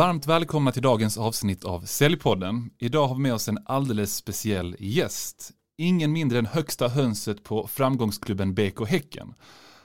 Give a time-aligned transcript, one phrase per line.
[0.00, 2.70] Varmt välkomna till dagens avsnitt av Säljpodden.
[2.78, 5.50] Idag har vi med oss en alldeles speciell gäst.
[5.78, 9.34] Ingen mindre än högsta hönset på framgångsklubben BK Häcken.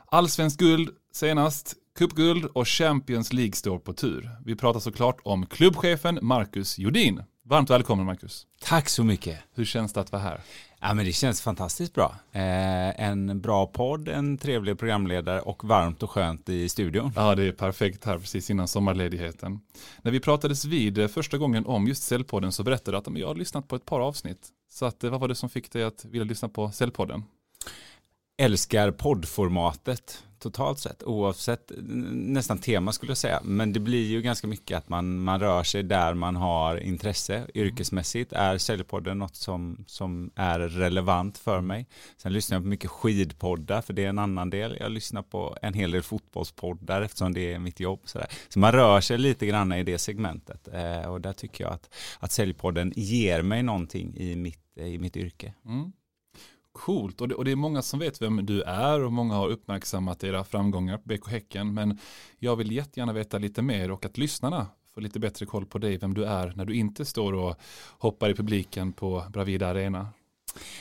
[0.06, 4.30] Allsvensk guld senast, cupguld och Champions League står på tur.
[4.46, 7.24] Vi pratar såklart om klubbchefen Marcus Jodin.
[7.46, 8.48] Varmt välkommen Marcus.
[8.62, 9.40] Tack så mycket.
[9.56, 10.42] Hur känns det att vara här?
[10.88, 12.16] Ja, men det känns fantastiskt bra.
[12.32, 17.12] Eh, en bra podd, en trevlig programledare och varmt och skönt i studion.
[17.16, 19.60] Ja, det är perfekt här precis innan sommarledigheten.
[20.02, 23.28] När vi pratades vid eh, första gången om just Cellpodden så berättade du att jag
[23.28, 24.48] har lyssnat på ett par avsnitt.
[24.72, 27.24] Så att, eh, vad var det som fick dig att vilja lyssna på Cellpodden?
[28.38, 31.72] Älskar poddformatet totalt sett, oavsett
[32.12, 33.40] nästan tema skulle jag säga.
[33.44, 37.48] Men det blir ju ganska mycket att man, man rör sig där man har intresse.
[37.54, 41.88] Yrkesmässigt är Säljpodden något som, som är relevant för mig.
[42.18, 44.78] Sen lyssnar jag på mycket skidpoddar, för det är en annan del.
[44.80, 48.00] Jag lyssnar på en hel del fotbollspoddar eftersom det är mitt jobb.
[48.06, 48.28] Sådär.
[48.50, 50.68] Så man rör sig lite grann i det segmentet.
[50.68, 55.18] Eh, och där tycker jag att, att Säljpodden ger mig någonting i mitt, i mitt
[55.18, 55.54] yrke.
[55.66, 55.92] Mm.
[56.76, 59.50] Coolt, och det, och det, är många som vet vem du är och många har
[59.50, 61.74] uppmärksammat era framgångar på BK Häcken.
[61.74, 62.00] Men
[62.40, 65.98] jag vill jättegärna veta lite mer och att lyssnarna får lite bättre koll på dig,
[65.98, 67.56] vem du är när du inte står och
[67.98, 70.08] hoppar i publiken på Bravida Arena.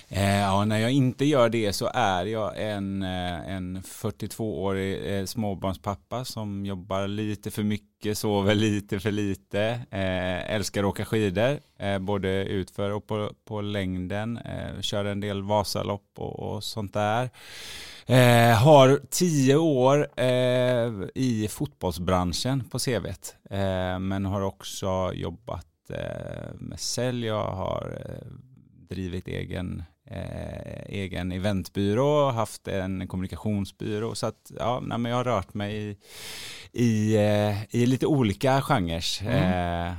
[0.08, 5.24] Eh, ja, när jag inte gör det så är jag en, eh, en 42-årig eh,
[5.24, 11.58] småbarnspappa som jobbar lite för mycket, sover lite för lite, eh, älskar att åka skidor,
[11.98, 14.38] både utför och på, på längden,
[14.80, 17.30] kör en del Vasalopp och, och sånt där.
[18.06, 25.66] Eh, har tio år eh, i fotbollsbranschen på CVet, eh, men har också jobbat
[26.54, 27.26] med sälj.
[27.26, 27.98] Jag har
[28.94, 34.14] drivit egen, eh, egen eventbyrå, haft en kommunikationsbyrå.
[34.14, 35.96] Så att ja, nej, men jag har rört mig i,
[36.72, 39.86] i, eh, i lite olika genrer mm.
[39.88, 39.94] eh,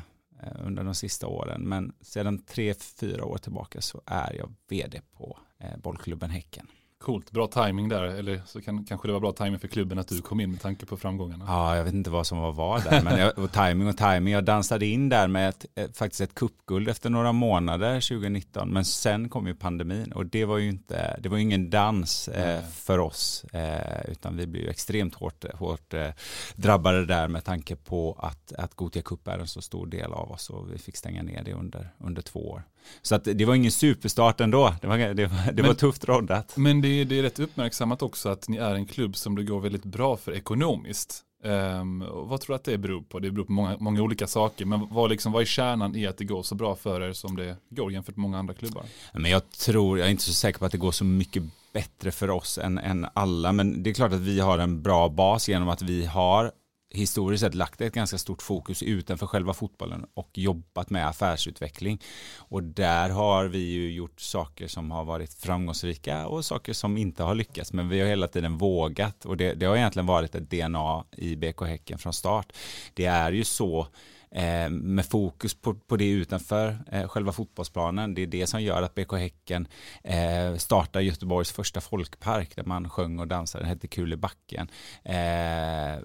[0.65, 1.61] under de sista åren.
[1.61, 6.67] Men sedan tre, fyra år tillbaka så är jag vd på eh, bollklubben Häcken.
[7.05, 10.07] Coolt, bra timing där, eller så kan, kanske det var bra timing för klubben att
[10.07, 11.45] du kom in med tanke på framgångarna.
[11.47, 14.33] Ja, jag vet inte vad som var vad där, men jag, och timing och timing.
[14.33, 18.85] Jag dansade in där med ett, ett, faktiskt ett kuppguld efter några månader 2019, men
[18.85, 22.99] sen kom ju pandemin och det var ju inte, det var ingen dans eh, för
[22.99, 26.09] oss, eh, utan vi blev ju extremt hårt, hårt eh,
[26.55, 30.31] drabbade där med tanke på att, att Gotia Cup är en så stor del av
[30.31, 32.63] oss och vi fick stänga ner det under, under två år.
[33.01, 34.75] Så att det var ingen superstart ändå.
[34.81, 36.57] Det var, det var, det men, var tufft roddat.
[36.57, 39.59] Men det, det är rätt uppmärksammat också att ni är en klubb som det går
[39.59, 41.21] väldigt bra för ekonomiskt.
[41.43, 43.19] Um, vad tror du att det beror på?
[43.19, 44.65] Det beror på många, många olika saker.
[44.65, 47.35] Men vad, liksom, vad är kärnan i att det går så bra för er som
[47.35, 48.83] det går jämfört med många andra klubbar?
[49.13, 51.43] Men jag tror, jag är inte så säker på att det går så mycket
[51.73, 53.51] bättre för oss än, än alla.
[53.51, 56.51] Men det är klart att vi har en bra bas genom att vi har
[56.95, 62.01] historiskt sett lagt ett ganska stort fokus utanför själva fotbollen och jobbat med affärsutveckling.
[62.37, 67.23] Och där har vi ju gjort saker som har varit framgångsrika och saker som inte
[67.23, 67.73] har lyckats.
[67.73, 71.35] Men vi har hela tiden vågat och det, det har egentligen varit ett DNA i
[71.35, 72.53] BK Häcken från start.
[72.93, 73.87] Det är ju så
[74.35, 78.13] Eh, med fokus på, på det utanför eh, själva fotbollsplanen.
[78.13, 79.67] Det är det som gör att BK Häcken
[80.03, 83.63] eh, startar Göteborgs första folkpark där man sjöng och dansade.
[83.63, 84.67] Den hette Kul i backen.
[85.03, 85.99] Eh,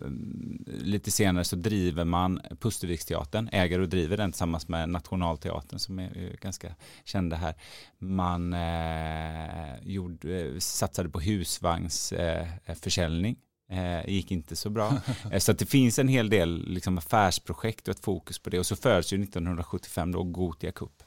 [0.67, 6.37] lite senare så driver man Pusterviksteatern, äger och driver den tillsammans med Nationalteatern som är
[6.41, 6.75] ganska
[7.05, 7.55] kända här.
[7.99, 13.37] Man eh, gjorde, eh, satsade på husvagnsförsäljning
[13.71, 15.01] Eh, gick inte så bra.
[15.33, 18.59] Eh, så det finns en hel del liksom, affärsprojekt och ett fokus på det.
[18.59, 21.03] Och så föds ju 1975 då Gotia Cup.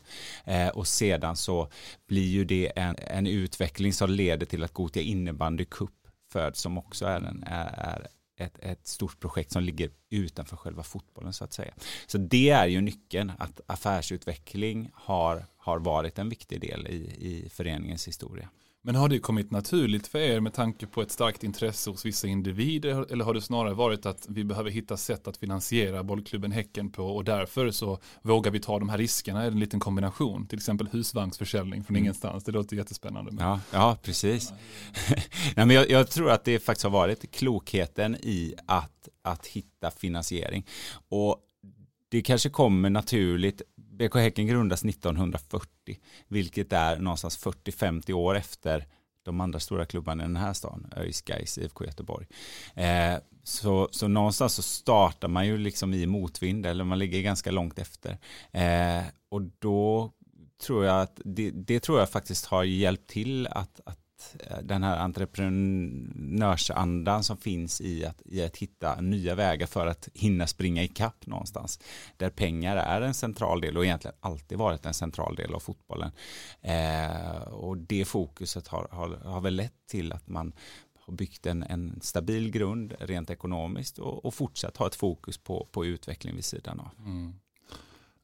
[0.45, 1.71] Eh, och sedan så
[2.07, 5.89] blir ju det en, en utveckling som leder till att Gotia Innebandy Cup
[6.31, 8.07] föds som också är, en, är, är
[8.37, 11.73] ett, ett, stort projekt som ligger utanför själva fotbollen så att säga.
[12.07, 17.49] Så det är ju nyckeln att affärsutveckling har, har varit en viktig del i, i
[17.49, 18.49] föreningens historia.
[18.85, 22.27] Men har det kommit naturligt för er med tanke på ett starkt intresse hos vissa
[22.27, 26.91] individer eller har det snarare varit att vi behöver hitta sätt att finansiera bollklubben Häcken
[26.91, 30.57] på och därför så vågar vi ta de här riskerna i en liten kombination, till
[30.57, 32.03] exempel husvagnsförsäljning från mm.
[32.03, 32.43] ingenstans.
[32.43, 33.31] Det låter jättespännande.
[33.39, 34.53] Ja, ja precis.
[35.55, 39.91] Nej, men jag, jag, tror att det faktiskt har varit klokheten i att, att hitta
[39.91, 40.65] finansiering
[41.09, 41.39] och
[42.13, 43.61] det kanske kommer naturligt
[43.97, 45.67] BK Häcken grundas 1940,
[46.27, 48.87] vilket är någonstans 40-50 år efter
[49.23, 52.27] de andra stora klubbarna i den här stan, ÖIS, Gais, IFK Göteborg.
[52.75, 57.51] Eh, så, så någonstans så startar man ju liksom i motvind, eller man ligger ganska
[57.51, 58.17] långt efter.
[58.51, 60.11] Eh, och då
[60.61, 64.02] tror jag att det, det, tror jag faktiskt har hjälpt till att, att
[64.49, 70.09] att den här entreprenörsandan som finns i att, i att hitta nya vägar för att
[70.13, 71.79] hinna springa ikapp någonstans.
[72.17, 76.11] Där pengar är en central del och egentligen alltid varit en central del av fotbollen.
[76.61, 80.53] Eh, och det fokuset har, har, har väl lett till att man
[81.05, 85.67] har byggt en, en stabil grund rent ekonomiskt och, och fortsatt ha ett fokus på,
[85.71, 86.89] på utveckling vid sidan av.
[87.05, 87.33] Mm.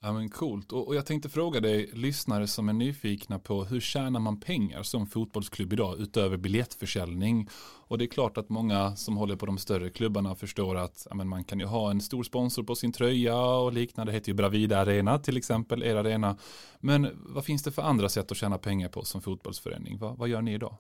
[0.02, 0.72] Ja men coolt.
[0.72, 4.84] Och, och, jag tänkte fråga dig, lyssnare som är nyfikna på hur tjänar man pengar
[4.84, 7.50] som fotbollsklubb idag utöver biljettförsäljning?
[7.88, 11.16] Och det är klart att många som håller på de större klubbarna förstår att ja,
[11.16, 14.12] men man kan ju ha en stor sponsor på sin tröja och liknande.
[14.12, 16.38] Det heter ju Bravida Arena till exempel, er arena.
[16.80, 19.98] Men vad finns det för andra sätt att tjäna pengar på som fotbollsförening?
[19.98, 20.78] Va, vad gör ni idag?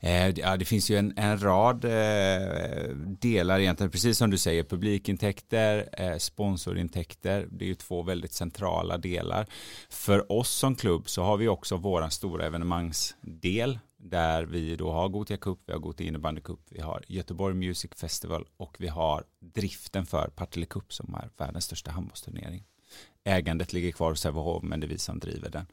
[0.00, 4.64] Eh, ja, det finns ju en, en rad eh, delar egentligen, precis som du säger,
[4.64, 9.46] publikintäkter, eh, sponsorintäkter, det är ju två väldigt centrala delar.
[9.88, 15.08] För oss som klubb så har vi också vår stora evenemangsdel där vi då har
[15.08, 19.24] Gotia Cup, vi har Gotia Innebandy Cup, vi har Göteborg Music Festival och vi har
[19.40, 22.64] driften för Partille Cup som är världens största handbollsturnering.
[23.24, 25.66] Ägandet ligger kvar hos Sävehof men det är vi som driver den.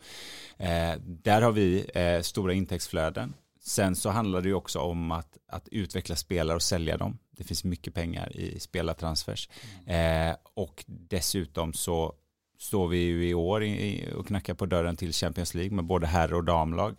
[0.57, 3.33] Eh, där har vi eh, stora intäktsflöden
[3.67, 7.17] Sen så handlar det ju också om att, att utveckla spelare och sälja dem.
[7.31, 9.49] Det finns mycket pengar i spelartransfers.
[9.85, 10.29] Mm.
[10.29, 12.13] Eh, och dessutom så
[12.59, 16.07] står vi ju i år i, och knackar på dörren till Champions League med både
[16.07, 16.95] herr och damlag.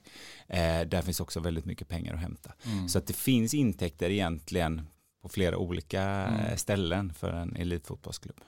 [0.46, 2.52] Eh, där finns också väldigt mycket pengar att hämta.
[2.64, 2.88] Mm.
[2.88, 4.86] Så att det finns intäkter egentligen
[5.22, 6.56] på flera olika mm.
[6.56, 8.40] ställen för en elitfotbollsklubb.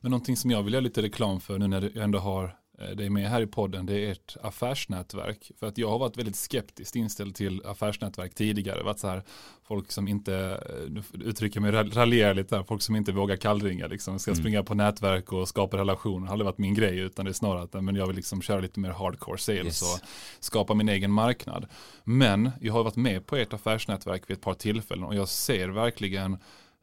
[0.00, 2.67] Men någonting som jag vill göra lite reklam för nu när du ändå har Eh,
[2.96, 5.50] det är med här i podden, det är ert affärsnätverk.
[5.60, 8.82] För att jag har varit väldigt skeptiskt inställd till affärsnätverk tidigare.
[8.82, 9.22] Varit så här,
[9.62, 13.86] folk som inte, eh, nu uttrycker mig raljerar lite här, folk som inte vågar kallringa
[13.86, 14.18] liksom.
[14.18, 14.42] Ska mm.
[14.42, 16.20] springa på nätverk och skapa relationer.
[16.20, 18.42] Det har aldrig varit min grej utan det är snarare att men jag vill liksom
[18.42, 19.82] köra lite mer hardcore sales yes.
[19.82, 20.00] och
[20.40, 21.66] skapa min egen marknad.
[22.04, 25.68] Men jag har varit med på ert affärsnätverk vid ett par tillfällen och jag ser
[25.68, 26.38] verkligen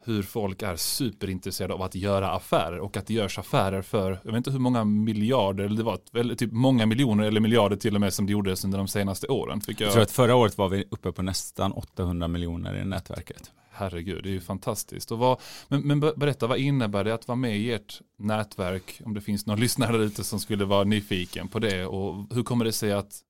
[0.06, 4.32] hur folk är superintresserade av att göra affärer och att det görs affärer för, jag
[4.32, 8.00] vet inte hur många miljarder, eller det var typ många miljoner eller miljarder till och
[8.00, 9.60] med som det gjordes under de senaste åren.
[9.60, 9.86] Fick jag...
[9.86, 13.52] jag tror att förra året var vi uppe på nästan 800 miljoner i nätverket.
[13.70, 15.12] Herregud, det är ju fantastiskt.
[15.12, 19.00] Och vad, men, men berätta, vad innebär det att vara med i ert nätverk?
[19.04, 21.86] Om det finns någon lyssnare där ute som skulle vara nyfiken på det.
[21.86, 23.22] Och hur kommer det sig att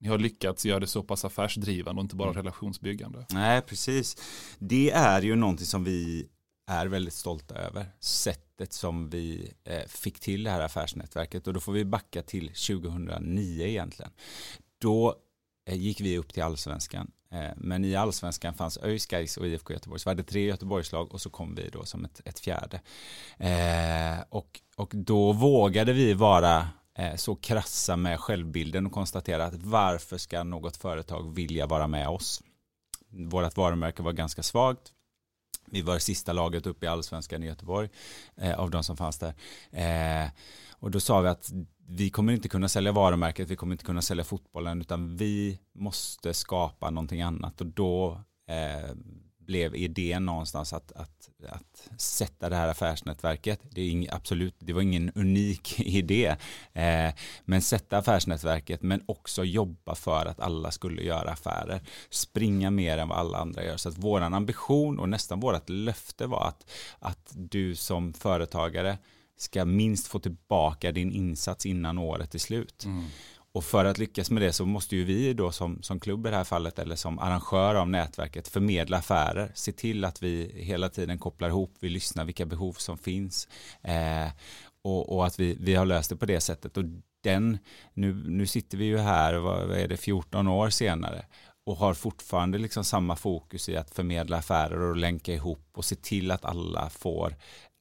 [0.00, 2.42] ni har lyckats göra det så pass affärsdrivande och inte bara mm.
[2.42, 3.26] relationsbyggande.
[3.30, 4.16] Nej, precis.
[4.58, 6.28] Det är ju någonting som vi
[6.66, 7.86] är väldigt stolta över.
[8.00, 12.48] Sättet som vi eh, fick till det här affärsnätverket och då får vi backa till
[12.48, 14.12] 2009 egentligen.
[14.78, 15.14] Då
[15.68, 17.10] eh, gick vi upp till allsvenskan.
[17.30, 20.00] Eh, men i allsvenskan fanns ÖIS, Gais och IFK Göteborg.
[20.00, 22.80] Så vi hade tre Göteborgslag och så kom vi då som ett, ett fjärde.
[24.28, 29.54] och, och då vågade vi vara Eh, Eh, så krassa med självbilden och konstatera att
[29.54, 32.42] varför ska något företag vilja vara med oss?
[33.08, 34.92] Vårat varumärke var ganska svagt.
[35.66, 37.88] Vi var sista laget uppe i allsvenskan i Göteborg
[38.36, 39.34] eh, av de som fanns där.
[39.70, 40.30] Eh,
[40.70, 41.50] och då sa vi att
[41.86, 46.34] vi kommer inte kunna sälja varumärket, vi kommer inte kunna sälja fotbollen, utan vi måste
[46.34, 47.60] skapa någonting annat.
[47.60, 48.96] Och då eh,
[49.50, 53.60] blev idén någonstans att, att, att sätta det här affärsnätverket.
[53.70, 56.36] Det, är ing, absolut, det var ingen unik idé,
[56.72, 57.14] eh,
[57.44, 61.80] men sätta affärsnätverket men också jobba för att alla skulle göra affärer.
[62.10, 63.76] Springa mer än vad alla andra gör.
[63.76, 68.98] Så att våran ambition och nästan vårat löfte var att, att du som företagare
[69.36, 72.84] ska minst få tillbaka din insats innan året är slut.
[72.84, 73.04] Mm.
[73.52, 76.30] Och för att lyckas med det så måste ju vi då som, som klubb i
[76.30, 80.88] det här fallet eller som arrangör av nätverket förmedla affärer, se till att vi hela
[80.88, 83.48] tiden kopplar ihop, vi lyssnar vilka behov som finns
[83.82, 84.28] eh,
[84.84, 86.76] och, och, att vi, vi har löst det på det sättet.
[86.76, 86.84] Och
[87.22, 87.58] den,
[87.94, 91.24] nu, nu sitter vi ju här, vad, är det, 14 år senare
[91.66, 95.96] och har fortfarande liksom samma fokus i att förmedla affärer och länka ihop och se
[95.96, 97.36] till att alla får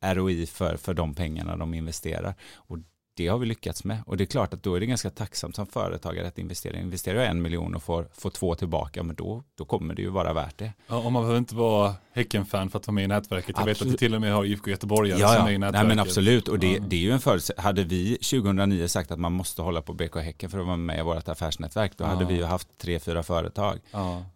[0.05, 2.35] ROI för, för de pengarna de investerar.
[2.55, 2.77] Och
[3.19, 3.97] det har vi lyckats med.
[4.05, 6.79] Och det är klart att då är det ganska tacksamt som företagare att investera.
[6.79, 10.09] Investerar jag en miljon och får, får två tillbaka, men då, då kommer det ju
[10.09, 10.73] vara värt det.
[10.87, 13.49] Ja, och man behöver inte vara Häcken-fan för att vara med i nätverket.
[13.49, 13.81] Jag absolut.
[13.81, 15.87] vet att det till och med har IFK Göteborg ja, som är i nätverket.
[15.87, 16.83] Nej, men absolut, och det, ja.
[16.87, 17.63] det är ju en förutsättning.
[17.63, 20.99] Hade vi 2009 sagt att man måste hålla på BK Häcken för att vara med
[20.99, 22.07] i vårt affärsnätverk, då ja.
[22.07, 23.79] hade vi ju haft tre, fyra företag.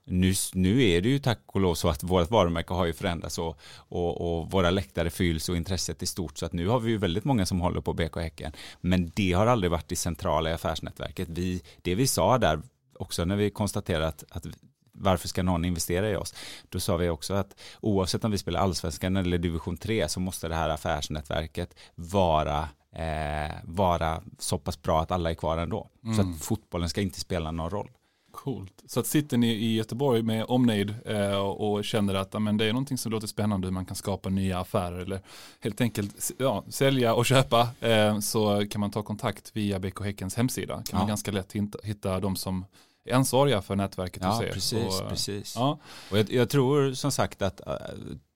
[0.06, 3.38] Nu, nu är det ju tack och lov så att vårt varumärke har ju förändrats
[3.38, 6.38] och, och, och våra läktare fylls och intresset är stort.
[6.38, 8.52] Så att nu har vi ju väldigt många som håller på BK Häcken.
[8.82, 11.30] Men det har aldrig varit det centrala i affärsnätverket.
[11.30, 12.62] Vi, det vi sa där
[13.00, 14.46] också när vi konstaterade att, att
[14.92, 16.36] varför ska någon investera i oss?
[16.70, 20.48] Då sa vi också att oavsett om vi spelar allsvenskan eller division 3 så måste
[20.48, 25.90] det här affärsnätverket vara eh, vara så pass bra att alla är kvar ändå.
[26.04, 26.16] Mm.
[26.16, 27.90] Så att fotbollen ska inte spela någon roll.
[28.34, 28.84] Coolt.
[28.86, 32.74] Så att sitter ni i Göteborg med omnejd eh, och känner att amen, det är
[32.74, 35.22] någonting som låter spännande hur man kan skapa nya affärer eller
[35.60, 40.36] helt enkelt ja, sälja och köpa eh, så kan man ta kontakt via BK Häckens
[40.36, 40.74] hemsida.
[40.74, 40.98] Kan ja.
[40.98, 42.66] man ganska lätt hitta, hitta de som
[43.06, 44.52] är ansvariga för nätverket ja, hos er.
[44.52, 45.56] Precis, och, precis.
[45.56, 45.80] Ja.
[46.12, 47.74] Och jag, jag, tror som sagt att uh,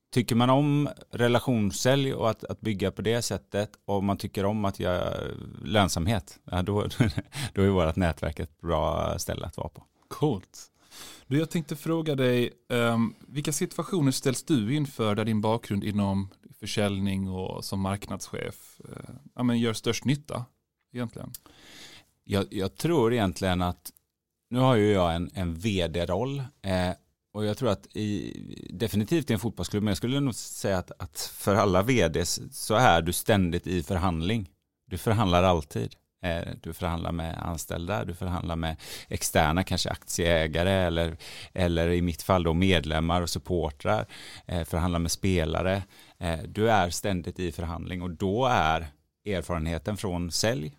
[0.10, 4.66] tycker man om relationssälj och att, att bygga på det sättet och man tycker om
[4.66, 5.14] att göra
[5.64, 6.82] lönsamhet, ja, då,
[7.54, 9.84] då är vårt nätverk ett bra ställe att vara på.
[10.08, 10.72] Coolt.
[11.28, 16.30] Du, jag tänkte fråga dig, um, vilka situationer ställs du inför där din bakgrund inom
[16.60, 20.46] försäljning och som marknadschef uh, ja, men gör störst nytta
[20.94, 21.32] egentligen?
[22.24, 23.92] Jag, jag tror egentligen att
[24.50, 26.92] nu har ju jag en, en vd-roll eh,
[27.38, 28.34] och jag tror att i,
[28.70, 32.76] definitivt i en fotbollsklubb, men jag skulle nog säga att, att för alla vds så
[32.76, 34.50] är du ständigt i förhandling.
[34.90, 35.96] Du förhandlar alltid.
[36.24, 38.76] Eh, du förhandlar med anställda, du förhandlar med
[39.08, 41.18] externa, kanske aktieägare eller,
[41.54, 44.06] eller i mitt fall då medlemmar och supportrar,
[44.46, 45.84] eh, förhandlar med spelare.
[46.18, 48.88] Eh, du är ständigt i förhandling och då är
[49.26, 50.78] erfarenheten från sälj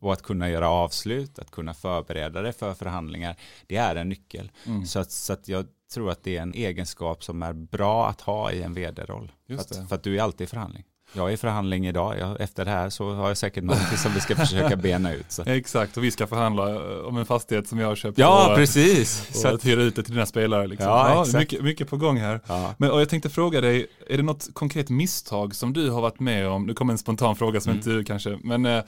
[0.00, 4.50] och att kunna göra avslut, att kunna förbereda dig för förhandlingar, det är en nyckel.
[4.66, 4.86] Mm.
[4.86, 8.20] Så, att, så att jag tror att det är en egenskap som är bra att
[8.20, 9.32] ha i en vd-roll.
[9.48, 10.84] För, för, att du är alltid i förhandling.
[11.12, 12.18] Jag är i förhandling idag.
[12.18, 15.32] Jag, efter det här så har jag säkert någonting som vi ska försöka bena ut.
[15.32, 15.42] Så.
[15.42, 18.18] Exakt, och vi ska förhandla eh, om en fastighet som jag har köpt.
[18.18, 19.28] Ja, och, precis.
[19.30, 20.66] Och så att hyra ut det till dina spelare.
[20.66, 20.88] Liksom.
[20.88, 21.38] Ja, ja, exakt.
[21.38, 22.40] Mycket, mycket på gång här.
[22.46, 22.74] Ja.
[22.78, 26.20] Men, och jag tänkte fråga dig, är det något konkret misstag som du har varit
[26.20, 26.66] med om?
[26.66, 27.78] Nu kommer en spontan fråga som mm.
[27.78, 28.82] inte du kanske, men eh,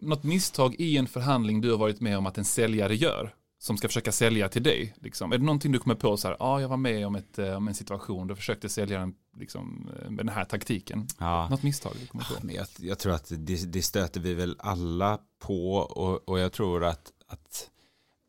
[0.00, 3.34] något misstag i en förhandling du har varit med om att en säljare gör?
[3.58, 4.94] som ska försöka sälja till dig?
[5.00, 5.32] Liksom?
[5.32, 7.38] Är det någonting du kommer på så här, ja ah, jag var med om, ett,
[7.38, 11.06] eh, om en situation då försökte sälja den liksom, eh, med den här taktiken.
[11.18, 11.48] Ja.
[11.48, 12.46] Något misstag du kommer på?
[12.46, 16.52] Men jag, jag tror att det, det, stöter vi väl alla på och, och jag
[16.52, 17.70] tror att, att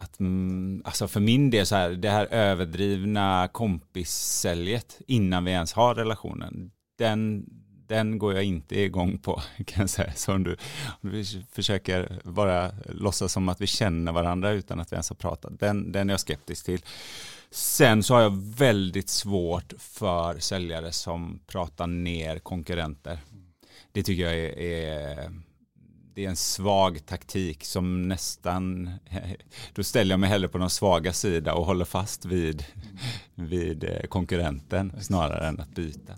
[0.02, 5.74] att, mm, alltså för min del så här, det här överdrivna kompissäljet innan vi ens
[5.74, 7.46] har relationen, den,
[7.90, 10.14] den går jag inte igång på kan jag säga.
[10.16, 10.58] Så om du,
[11.02, 15.16] om du försöker bara låtsas som att vi känner varandra utan att vi ens har
[15.16, 16.82] pratat, den, den är jag skeptisk till.
[17.52, 23.20] Sen så har jag väldigt svårt för säljare som pratar ner konkurrenter.
[23.92, 25.32] Det tycker jag är, är
[26.14, 28.90] det är en svag taktik som nästan,
[29.74, 32.66] då ställer jag mig hellre på den svaga sida och håller fast vid,
[33.36, 36.14] vid konkurrenten snarare än att byta.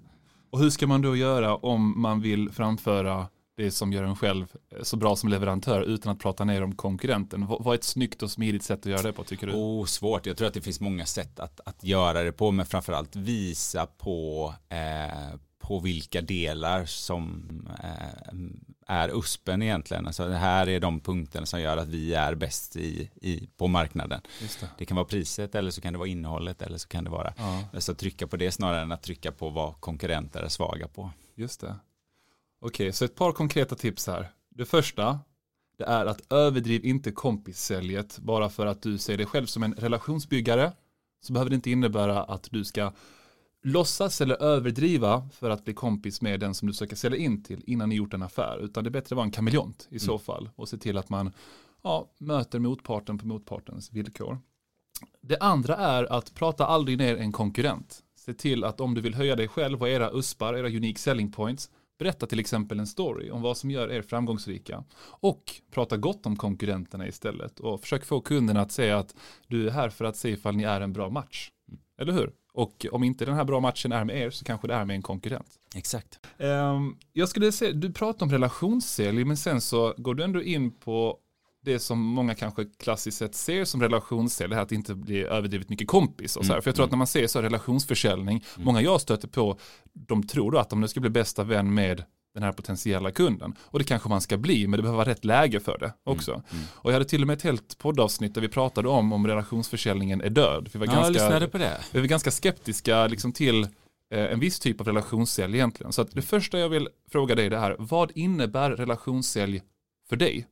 [0.52, 3.28] Och hur ska man då göra om man vill framföra
[3.58, 6.76] det som gör en själv eh, så bra som leverantör utan att prata ner om
[6.76, 7.48] konkurrenten?
[7.48, 9.54] Vad är ett snyggt och smidigt sätt att göra det på tycker du?
[9.54, 12.66] Oh, svårt, jag tror att det finns många sätt att, att göra det på men
[12.66, 17.44] framförallt visa på, eh, på vilka delar som
[17.84, 18.34] eh,
[18.88, 20.08] är USPen egentligen.
[20.08, 23.68] Alltså det här är de punkterna som gör att vi är bäst i, i, på
[23.68, 24.22] marknaden.
[24.40, 24.70] Det.
[24.78, 24.86] det.
[24.86, 27.64] kan vara priset eller så kan det vara innehållet eller så kan det vara ja.
[27.74, 31.12] alltså trycka på det snarare än att trycka på vad konkurrenter är svaga på.
[31.36, 31.76] Just det.
[32.62, 34.32] Okej, okay, så ett par konkreta tips här.
[34.50, 35.20] Det första,
[35.78, 39.74] det är att överdriv inte kompissäljet bara för att du ser dig själv som en
[39.74, 40.72] relationsbyggare
[41.22, 42.92] så behöver det inte innebära att du ska
[43.64, 47.64] låtsas eller överdriva för att bli kompis med den som du söker sälja in till
[47.68, 48.58] innan ni gjort en affär.
[48.64, 50.20] Utan det är bättre att vara en kameleont i så mm.
[50.20, 51.34] fall och se till att man
[51.82, 54.40] ja, möter motparten på motpartens villkor.
[55.22, 58.04] Det andra är att prata aldrig ner en konkurrent.
[58.16, 61.32] Se till att om du vill höja dig själv och era USPar, era unique selling
[61.32, 64.84] points, berätta till exempel en story om vad som gör er framgångsrika.
[65.04, 69.16] Och prata gott om konkurrenterna istället och försök få kunderna att säga att
[69.48, 71.52] du är här för att se ifall ni är en bra match.
[71.68, 71.82] Mm.
[71.98, 72.32] Eller hur?
[72.54, 74.96] Och om inte den här bra matchen är med er så kanske det är med
[74.96, 75.48] en konkurrent.
[75.76, 76.20] Exakt.
[76.38, 80.72] Um, jag skulle säga, du pratar om relationssälj men sen så går du ändå in
[80.72, 81.18] på
[81.64, 85.70] det som många kanske klassiskt sett ser som relationssälj, det här att inte bli överdrivet
[85.70, 86.56] mycket kompis och så här.
[86.56, 86.62] Mm.
[86.62, 86.98] För jag tror att mm.
[86.98, 88.66] när man ser så relationsförsäljning, mm.
[88.66, 89.60] många jag stöter på,
[89.94, 92.04] de tror då att de nu ska bli bästa vän med
[92.34, 93.56] den här potentiella kunden.
[93.62, 96.32] Och det kanske man ska bli, men det behöver vara rätt läge för det också.
[96.32, 96.66] Mm, mm.
[96.74, 100.22] Och jag hade till och med ett helt poddavsnitt där vi pratade om om relationsförsäljningen
[100.22, 100.70] är död.
[100.74, 101.78] Vi var, ja, ganska, på det.
[101.92, 103.70] Vi var ganska skeptiska liksom, till eh,
[104.10, 105.94] en viss typ av relationssälj egentligen.
[105.94, 109.62] Så att det första jag vill fråga dig det här, vad innebär relationssälj
[110.10, 110.48] för dig?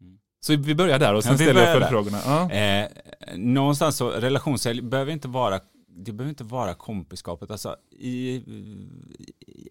[0.00, 0.18] Mm.
[0.40, 2.18] Så vi börjar där och sen ja, ställer jag följdfrågorna.
[2.24, 2.50] Ja.
[2.50, 2.88] Eh,
[3.36, 5.60] någonstans så relationssälj behöver inte vara
[5.96, 7.50] det behöver inte vara kompiskapet.
[7.50, 8.42] Alltså, i,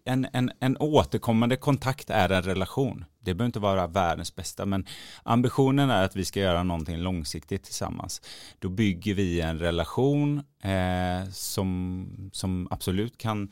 [0.04, 3.04] en, en, en återkommande kontakt är en relation.
[3.20, 4.86] Det behöver inte vara världens bästa, men
[5.22, 8.22] ambitionen är att vi ska göra någonting långsiktigt tillsammans.
[8.58, 13.50] Då bygger vi en relation eh, som, som absolut kan,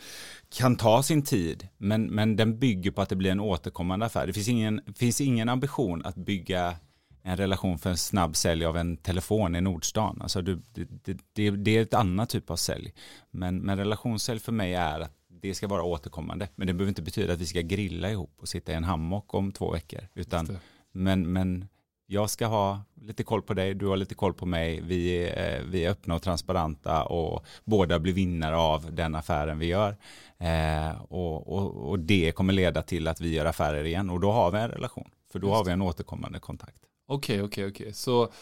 [0.54, 4.26] kan ta sin tid, men, men den bygger på att det blir en återkommande affär.
[4.26, 6.76] Det finns ingen, finns ingen ambition att bygga
[7.22, 10.18] en relation för en snabb sälj av en telefon i Nordstan.
[10.22, 12.92] Alltså du, det, det, det, är ett annat typ av sälj.
[13.30, 16.48] Men, men relationssälj för mig är att det ska vara återkommande.
[16.54, 19.34] Men det behöver inte betyda att vi ska grilla ihop och sitta i en hammock
[19.34, 20.00] om två veckor.
[20.14, 20.58] Utan,
[20.92, 21.68] men, men
[22.06, 25.62] jag ska ha lite koll på dig, du har lite koll på mig, vi, eh,
[25.70, 29.96] vi är öppna och transparenta och båda blir vinnare av den affären vi gör.
[30.38, 34.32] Eh, och, och, och, det kommer leda till att vi gör affärer igen och då
[34.32, 35.56] har vi en relation, för då Just.
[35.56, 36.82] har vi en återkommande kontakt.
[37.06, 37.84] Okej, okay, okej, okay, okej.
[37.84, 37.92] Okay.
[37.92, 38.32] Så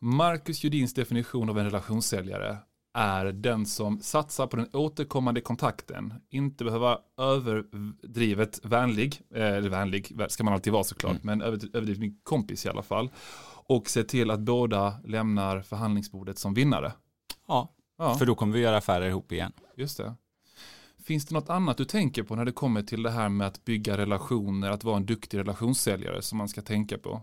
[0.00, 2.56] Marcus Judins definition av en relationssäljare
[2.96, 10.16] är den som satsar på den återkommande kontakten, inte behöva överdrivet vänlig, eh, eller vänlig
[10.28, 11.38] ska man alltid vara såklart, mm.
[11.38, 13.10] men överdrivet min kompis i alla fall,
[13.68, 16.92] och se till att båda lämnar förhandlingsbordet som vinnare.
[17.48, 18.14] Ja, ja.
[18.14, 19.52] för då kommer vi göra affärer ihop igen.
[19.76, 20.14] Just det.
[21.04, 23.64] Finns det något annat du tänker på när det kommer till det här med att
[23.64, 27.22] bygga relationer, att vara en duktig relationssäljare som man ska tänka på?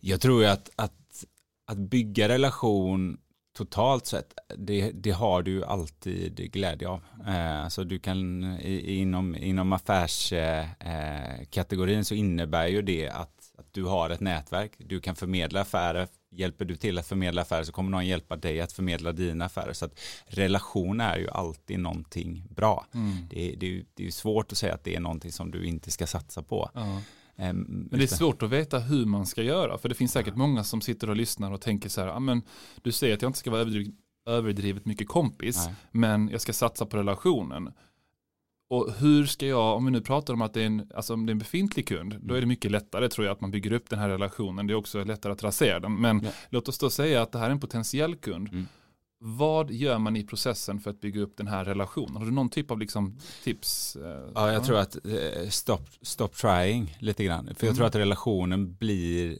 [0.00, 1.24] Jag tror ju att, att,
[1.66, 3.18] att bygga relation
[3.56, 7.02] totalt sett, det, det, har du alltid glädje av.
[7.26, 13.84] Eh, så du kan inom, inom affärskategorin eh, så innebär ju det att, att du
[13.84, 14.72] har ett nätverk.
[14.78, 16.08] Du kan förmedla affärer.
[16.30, 19.72] Hjälper du till att förmedla affärer så kommer någon hjälpa dig att förmedla dina affärer.
[19.72, 22.86] Så att relation är ju alltid någonting bra.
[22.94, 23.16] Mm.
[23.30, 26.06] Det, det, det är svårt att säga att det är någonting som du inte ska
[26.06, 26.70] satsa på.
[26.76, 26.98] Uh
[27.36, 29.78] men det är svårt att veta hur man ska göra.
[29.78, 32.42] För det finns säkert många som sitter och lyssnar och tänker så här, ah, men
[32.82, 33.94] du säger att jag inte ska vara överdrivet,
[34.26, 35.74] överdrivet mycket kompis, Nej.
[35.90, 37.72] men jag ska satsa på relationen.
[38.68, 41.26] Och hur ska jag, om vi nu pratar om att det är en, alltså om
[41.26, 43.72] det är en befintlig kund, då är det mycket lättare tror jag att man bygger
[43.72, 44.66] upp den här relationen.
[44.66, 46.00] Det är också lättare att rasera den.
[46.00, 46.30] Men ja.
[46.48, 48.48] låt oss då säga att det här är en potentiell kund.
[48.48, 48.66] Mm.
[49.18, 52.16] Vad gör man i processen för att bygga upp den här relationen?
[52.16, 53.96] Har du någon typ av liksom tips?
[54.34, 57.44] Ja, jag tror att eh, stop, stop trying lite grann.
[57.44, 57.76] För jag mm.
[57.76, 59.38] tror att relationen blir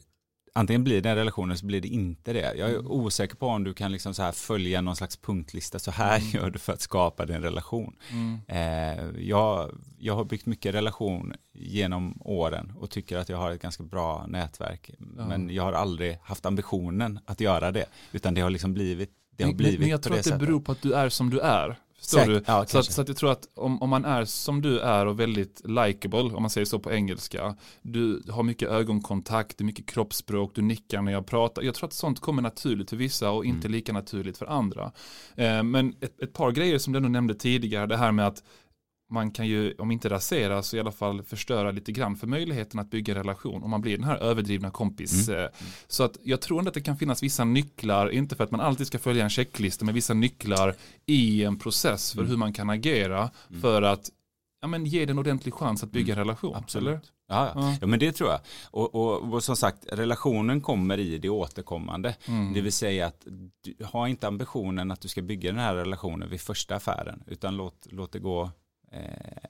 [0.57, 2.55] antingen blir det en relation eller så blir det inte det.
[2.57, 2.91] Jag är mm.
[2.91, 5.79] osäker på om du kan liksom så här följa någon slags punktlista.
[5.79, 6.29] Så här mm.
[6.31, 7.95] gör du för att skapa din relation.
[8.11, 8.39] Mm.
[8.47, 13.61] Eh, jag, jag har byggt mycket relation genom åren och tycker att jag har ett
[13.61, 14.91] ganska bra nätverk.
[14.99, 17.85] Men jag har aldrig haft ambitionen att göra det.
[18.11, 20.71] Utan det har liksom blivit det har blivit Men jag tror att det beror på
[20.71, 21.79] att du är som du är.
[21.99, 22.43] Förstår du?
[22.45, 25.05] Ja, så, att, så, att, jag tror att om, om man är som du är
[25.05, 30.55] och väldigt likable, om man säger så på engelska, du har mycket ögonkontakt, mycket kroppsspråk,
[30.55, 31.61] du nickar när jag pratar.
[31.61, 33.71] Jag tror att sånt kommer naturligt för vissa och inte mm.
[33.71, 34.91] lika naturligt för andra.
[35.35, 38.43] Eh, men ett, ett, par grejer som du ändå nämnde tidigare, det här med att
[39.09, 42.79] man kan ju, om inte rasera, så i alla fall förstöra lite grann för möjligheten
[42.79, 43.63] att bygga relation.
[43.63, 45.29] Om man blir den här överdrivna kompis.
[45.29, 45.43] Mm.
[45.43, 45.49] Eh,
[45.87, 48.61] så att jag tror ändå att det kan finnas vissa nycklar, inte för att man
[48.61, 52.29] alltid ska följa en checklista, men vissa nycklar i en process för mm.
[52.29, 53.61] hur man kan agera mm.
[53.61, 54.09] för att
[54.61, 56.25] ja, men ge den en ordentlig chans att bygga mm.
[56.25, 56.55] relation.
[56.55, 56.87] Absolut.
[56.87, 57.01] Eller?
[57.27, 57.77] Ja, ja.
[57.81, 58.39] ja, men det tror jag.
[58.71, 62.15] Och, och, och, som sagt, relationen kommer i det återkommande.
[62.27, 62.53] Mm.
[62.53, 63.27] Det vill säga att
[63.61, 67.57] du, ha inte ambitionen att du ska bygga den här relationen vid första affären, utan
[67.57, 68.51] låt, låt det gå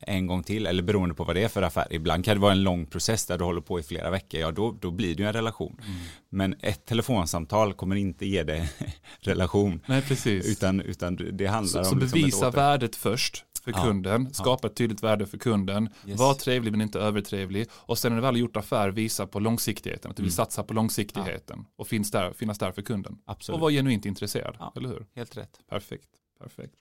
[0.02, 1.88] en gång till eller beroende på vad det är för affär.
[1.90, 4.40] Ibland kan det vara en lång process där du håller på i flera veckor.
[4.40, 5.82] Ja, då, då blir det ju en relation.
[5.86, 6.00] Mm.
[6.30, 8.72] Men ett telefonsamtal kommer inte ge dig
[9.20, 9.82] relation.
[9.86, 10.52] Nej, precis.
[10.52, 11.86] Utan, utan det handlar så, om...
[11.86, 13.84] Så liksom bevisa värdet först för ja.
[13.84, 16.20] kunden, skapa ett tydligt värde för kunden, yes.
[16.20, 19.40] var trevlig men inte övertrevlig och sen när du väl har gjort affär visa på
[19.40, 20.36] långsiktigheten, att du vill mm.
[20.36, 21.74] satsa på långsiktigheten ja.
[21.76, 23.18] och finns där, finnas där för kunden.
[23.26, 23.56] Absolut.
[23.56, 24.74] Och vara genuint intresserad, ja.
[24.76, 25.06] eller hur?
[25.16, 25.60] Helt rätt.
[25.70, 26.76] Perfekt, perfekt.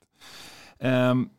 [0.78, 1.30] Um,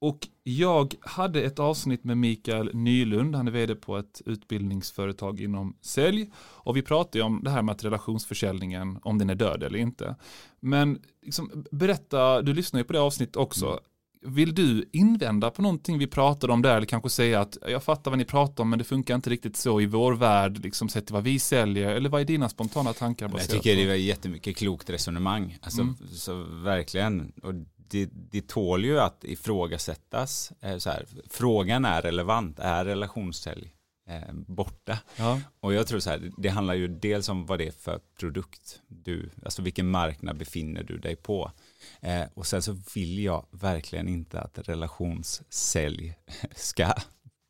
[0.00, 5.76] och jag hade ett avsnitt med Mikael Nylund, han är vd på ett utbildningsföretag inom
[5.80, 6.30] sälj.
[6.36, 10.16] Och vi pratade om det här med att relationsförsäljningen, om den är död eller inte.
[10.60, 13.66] Men liksom, berätta, du lyssnar ju på det avsnittet också.
[13.66, 14.34] Mm.
[14.34, 18.10] Vill du invända på någonting vi pratade om där eller kanske säga att jag fattar
[18.10, 21.06] vad ni pratar om men det funkar inte riktigt så i vår värld, liksom sett
[21.06, 23.30] till vad vi säljer eller vad är dina spontana tankar?
[23.34, 25.96] Jag tycker det var jättemycket klokt resonemang, alltså mm.
[26.12, 27.32] så verkligen.
[27.42, 27.54] Och
[27.90, 30.52] det, det tål ju att ifrågasättas.
[30.60, 33.74] Eh, så här, frågan är relevant, är relationssälj
[34.08, 34.98] eh, borta?
[35.16, 35.40] Ja.
[35.60, 38.80] Och jag tror så här, det handlar ju dels om vad det är för produkt
[38.88, 41.52] du, alltså vilken marknad befinner du dig på.
[42.00, 46.14] Eh, och sen så vill jag verkligen inte att relationssälj
[46.56, 46.94] ska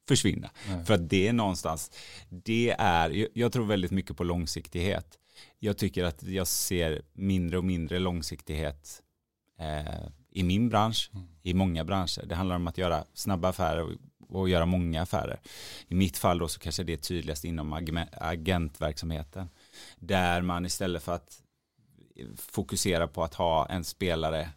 [0.09, 0.51] försvinna.
[0.69, 0.85] Nej.
[0.85, 1.91] För att det är någonstans,
[2.29, 5.19] det är, jag tror väldigt mycket på långsiktighet.
[5.59, 9.03] Jag tycker att jag ser mindre och mindre långsiktighet
[9.59, 11.27] eh, i min bransch, mm.
[11.43, 12.27] i många branscher.
[12.27, 13.93] Det handlar om att göra snabba affärer och,
[14.29, 15.41] och göra många affärer.
[15.89, 17.73] I mitt fall då så kanske det är tydligast inom
[18.21, 19.49] agentverksamheten.
[19.99, 21.43] Där man istället för att
[22.37, 24.51] fokusera på att ha en spelare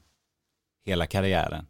[0.86, 1.66] hela karriären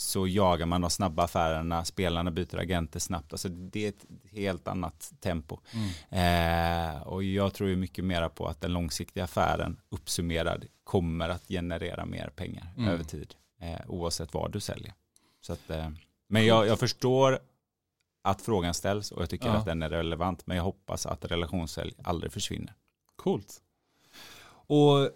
[0.00, 3.32] så jagar man de snabba affärerna, spelarna byter agenter snabbt.
[3.32, 5.58] Alltså det är ett helt annat tempo.
[5.72, 6.96] Mm.
[6.96, 11.48] Eh, och jag tror ju mycket mera på att den långsiktiga affären uppsummerad kommer att
[11.48, 12.88] generera mer pengar mm.
[12.88, 13.34] över tid.
[13.60, 14.94] Eh, oavsett vad du säljer.
[15.40, 15.90] Så att, eh,
[16.28, 17.38] men jag, jag, förstår
[18.22, 19.56] att frågan ställs och jag tycker ja.
[19.56, 20.46] att den är relevant.
[20.46, 22.74] Men jag hoppas att relationssälj aldrig försvinner.
[23.16, 23.62] Coolt.
[24.48, 25.10] Och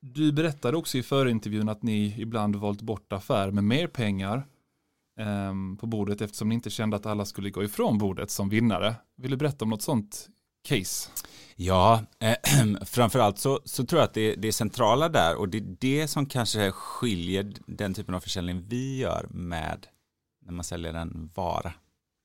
[0.00, 4.46] du berättade också i förintervjun att ni ibland valt bort affär med mer pengar
[5.18, 8.94] eh, på bordet eftersom ni inte kände att alla skulle gå ifrån bordet som vinnare.
[9.16, 10.28] Vill du berätta om något sånt
[10.66, 11.10] case?
[11.56, 12.36] Ja, eh,
[12.84, 16.08] framförallt så, så tror jag att det, det är centrala där och det är det
[16.08, 19.86] som kanske skiljer den typen av försäljning vi gör med
[20.44, 21.72] när man säljer en vara,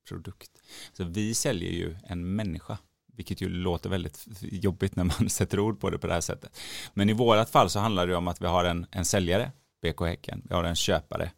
[0.08, 0.52] produkt.
[0.94, 2.78] Så vi säljer ju en människa
[3.16, 6.60] vilket ju låter väldigt jobbigt när man sätter ord på det på det här sättet.
[6.94, 9.52] Men i vårat fall så handlar det om att vi har en, en säljare,
[9.82, 11.32] BK Häcken, vi har en köpare,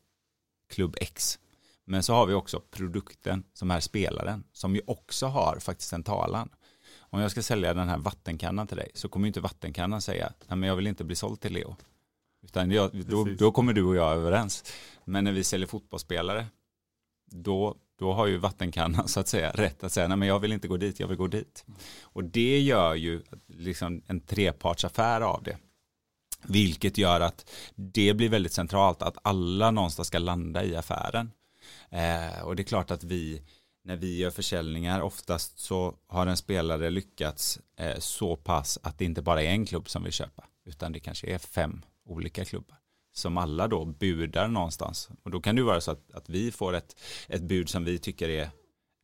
[0.70, 1.40] Klubb X.
[1.86, 6.04] Men så har vi också produkten som är spelaren, som ju också har faktiskt en
[6.04, 6.50] talan.
[7.14, 10.34] Om jag ska sälja den här vattenkannan till dig så kommer ju inte vattenkannan säga,
[10.48, 11.76] nej men jag vill inte bli såld till Leo.
[12.44, 14.64] Utan jag, då, då kommer du och jag överens.
[15.06, 16.46] Men när vi säljer fotbollsspelare,
[17.32, 20.52] då då har ju vattenkannan så att säga rätt att säga nej men jag vill
[20.52, 21.66] inte gå dit, jag vill gå dit.
[22.02, 25.58] Och det gör ju liksom en trepartsaffär av det.
[26.44, 31.32] Vilket gör att det blir väldigt centralt att alla någonstans ska landa i affären.
[31.90, 33.42] Eh, och det är klart att vi,
[33.84, 39.06] när vi gör försäljningar, oftast så har en spelare lyckats eh, så pass att det
[39.06, 42.78] inte bara är en klubb som vill köpa, utan det kanske är fem olika klubbar
[43.14, 45.10] som alla då budar någonstans.
[45.24, 46.96] Och då kan det vara så att, att vi får ett,
[47.28, 48.50] ett bud som vi tycker är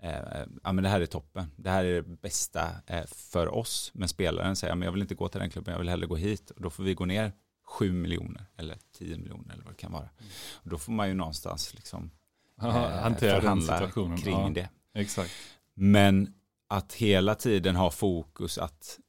[0.01, 3.91] eh, ja men det här är toppen, det här är det bästa eh, för oss.
[3.93, 6.15] Men spelaren säger, men jag vill inte gå till den klubben, jag vill hellre gå
[6.15, 6.51] hit.
[6.51, 7.31] Och då får vi gå ner
[7.65, 10.09] 7 miljoner eller 10 miljoner eller vad det kan vara.
[10.17, 10.31] Mm.
[10.53, 12.11] Och då får man ju någonstans liksom
[12.67, 13.91] eh, hantera förhandla
[14.23, 14.69] kring ja, det.
[14.93, 15.31] Exakt.
[15.73, 16.33] Men
[16.69, 18.99] att hela tiden ha fokus att,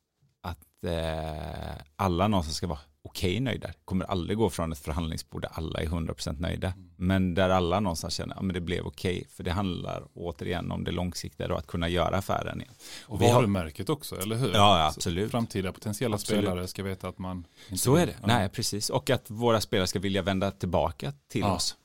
[0.43, 3.71] att eh, alla någonstans ska vara okej okay nöjda.
[3.85, 6.69] Kommer aldrig gå från ett förhandlingsbord där alla är 100% nöjda.
[6.69, 6.91] Mm.
[6.97, 9.17] Men där alla någonstans känner att ja, det blev okej.
[9.17, 12.75] Okay, för det handlar återigen om det långsiktiga och att kunna göra affären igen.
[13.07, 13.95] Och varumärket har...
[13.95, 14.53] också, eller hur?
[14.55, 15.31] Ja, absolut.
[15.31, 16.45] Framtida potentiella absolut.
[16.45, 17.47] spelare ska veta att man...
[17.75, 18.17] Så är det.
[18.21, 18.27] Ja.
[18.27, 18.91] Nej, precis.
[18.91, 21.55] Och att våra spelare ska vilja vända tillbaka till ja.
[21.55, 21.77] oss.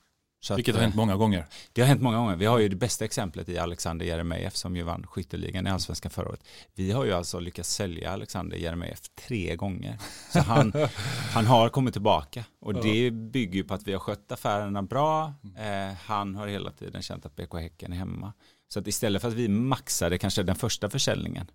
[0.45, 1.45] Så Vilket att, har hänt många gånger.
[1.73, 2.35] Det har hänt många gånger.
[2.35, 6.11] Vi har ju det bästa exemplet i Alexander Jeremejeff som ju vann skytteligan i allsvenskan
[6.11, 6.43] förra året.
[6.75, 9.97] Vi har ju alltså lyckats sälja Alexander Jeremejeff tre gånger.
[10.31, 10.73] Så han,
[11.33, 15.33] han har kommit tillbaka och det bygger ju på att vi har skött affärerna bra.
[15.57, 18.33] Eh, han har hela tiden känt att BK Häcken är hemma.
[18.67, 21.47] Så att istället för att vi maxade kanske den första försäljningen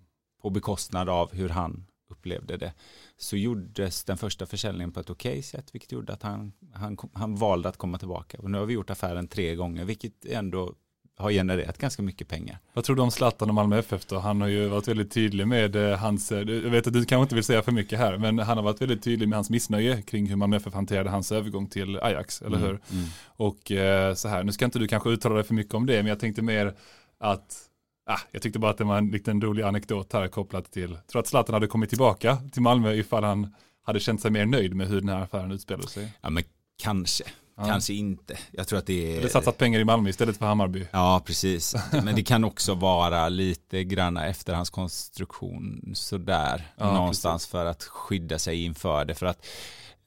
[0.42, 2.72] på bekostnad av hur han upplevde det
[3.16, 6.98] så gjordes den första försäljningen på ett okej okay sätt vilket gjorde att han, han,
[7.12, 10.74] han valde att komma tillbaka och nu har vi gjort affären tre gånger vilket ändå
[11.20, 12.58] har genererat ganska mycket pengar.
[12.74, 14.18] Vad tror du om Zlatan och Malmö FF då?
[14.18, 17.22] Han har ju varit väldigt tydlig med eh, hans, eh, jag vet att du kanske
[17.22, 20.02] inte vill säga för mycket här, men han har varit väldigt tydlig med hans missnöje
[20.02, 22.80] kring hur Malmö FF hanterade hans övergång till Ajax, eller mm, hur?
[22.92, 23.08] Mm.
[23.26, 25.96] Och eh, så här, nu ska inte du kanske uttala dig för mycket om det,
[25.96, 26.74] men jag tänkte mer
[27.18, 27.69] att
[28.12, 31.06] Ah, jag tyckte bara att det var en liten rolig anekdot här kopplat till, jag
[31.06, 34.74] tror att Zlatan hade kommit tillbaka till Malmö ifall han hade känt sig mer nöjd
[34.74, 36.12] med hur den här affären utspelade sig.
[36.20, 36.42] Ja men
[36.82, 37.24] kanske,
[37.56, 37.64] ja.
[37.64, 38.38] kanske inte.
[38.52, 39.18] Jag tror att det är...
[39.18, 40.86] Eller satsat pengar i Malmö istället för Hammarby.
[40.90, 47.50] Ja precis, men det kan också vara lite grann efterhandskonstruktion sådär ja, någonstans precis.
[47.50, 49.14] för att skydda sig inför det.
[49.14, 49.46] För att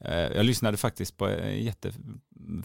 [0.00, 1.64] eh, jag lyssnade faktiskt på en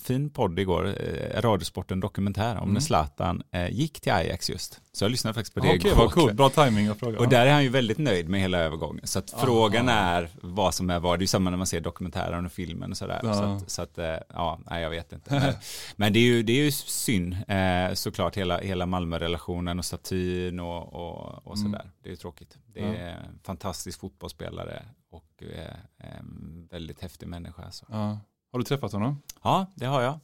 [0.09, 2.73] jättefin podd igår, eh, Radiosporten dokumentär om mm.
[2.73, 4.81] när Zlatan eh, gick till Ajax just.
[4.91, 7.19] Så jag lyssnade faktiskt på det Okej, okay, vad coolt, bra timing att fråga.
[7.19, 9.07] Och där är han ju väldigt nöjd med hela övergången.
[9.07, 11.19] Så att frågan är vad som är vad.
[11.19, 13.19] Det är ju samma när man ser dokumentären och filmen och sådär.
[13.23, 13.33] Ja.
[13.33, 15.57] Så att, så att ja, nej jag vet inte.
[15.95, 17.37] Men, det, är ju, det är ju synd
[17.93, 21.81] såklart hela, hela Malmö-relationen och statyn och, och, och sådär.
[21.81, 21.91] Mm.
[22.03, 22.57] Det är ju tråkigt.
[22.73, 22.99] Det är ja.
[22.99, 25.43] en fantastisk fotbollsspelare och
[26.69, 27.63] väldigt häftig människa.
[27.63, 27.85] Alltså.
[27.89, 28.17] Ja.
[28.51, 29.21] Har du träffat honom?
[29.43, 30.19] Ja, det har jag.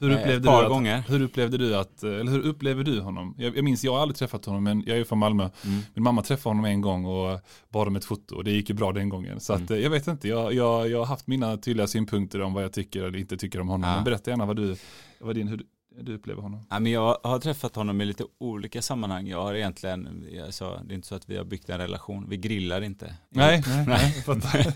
[0.00, 1.04] Hur eh, upplevde, du att, gånger.
[1.08, 3.34] hur upplevde du att, eller hur upplever du honom?
[3.38, 5.50] Jag, jag minns, jag har aldrig träffat honom, men jag är från Malmö.
[5.64, 5.80] Mm.
[5.94, 8.74] Min mamma träffade honom en gång och bad om ett foto och det gick ju
[8.74, 9.40] bra den gången.
[9.40, 9.64] Så mm.
[9.64, 12.64] att, eh, jag vet inte, jag, jag, jag har haft mina tydliga synpunkter om vad
[12.64, 13.90] jag tycker eller inte tycker om honom.
[13.90, 13.96] Ja.
[13.96, 14.76] Men berätta gärna vad du,
[15.20, 15.62] vad din, hur,
[16.00, 16.66] du upplever honom?
[16.70, 19.26] Ja, men jag har träffat honom i lite olika sammanhang.
[19.26, 22.36] Jag har egentligen, alltså, det är inte så att vi har byggt en relation, vi
[22.36, 23.14] grillar inte.
[23.28, 24.74] Nej, nej, nej.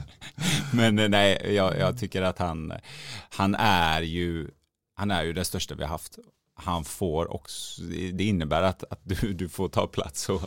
[0.73, 2.73] men eh, nej, jag, jag, tycker att han,
[3.31, 4.49] han är ju,
[4.95, 6.19] han är ju den största vi har haft.
[6.64, 10.42] Han får också, det innebär att, att du, du får ta plats och,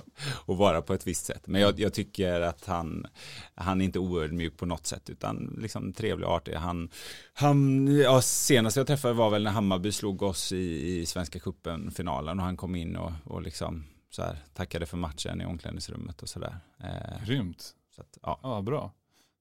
[0.46, 1.48] och vara på ett visst sätt.
[1.48, 3.08] Men jag, jag tycker att han,
[3.56, 6.54] han är inte oödmjuk på något sätt utan liksom trevlig och artig.
[6.54, 6.90] Han,
[7.34, 12.40] han, ja, senast jag träffade var väl när Hammarby slog oss i, i Svenska cupen-finalen
[12.40, 16.30] och han kom in och, och liksom så här, tackade för matchen i omklädningsrummet och
[16.30, 16.58] sådär.
[16.84, 17.76] Eh, Grymt.
[17.96, 18.40] Så att, ja.
[18.44, 18.92] ja, bra.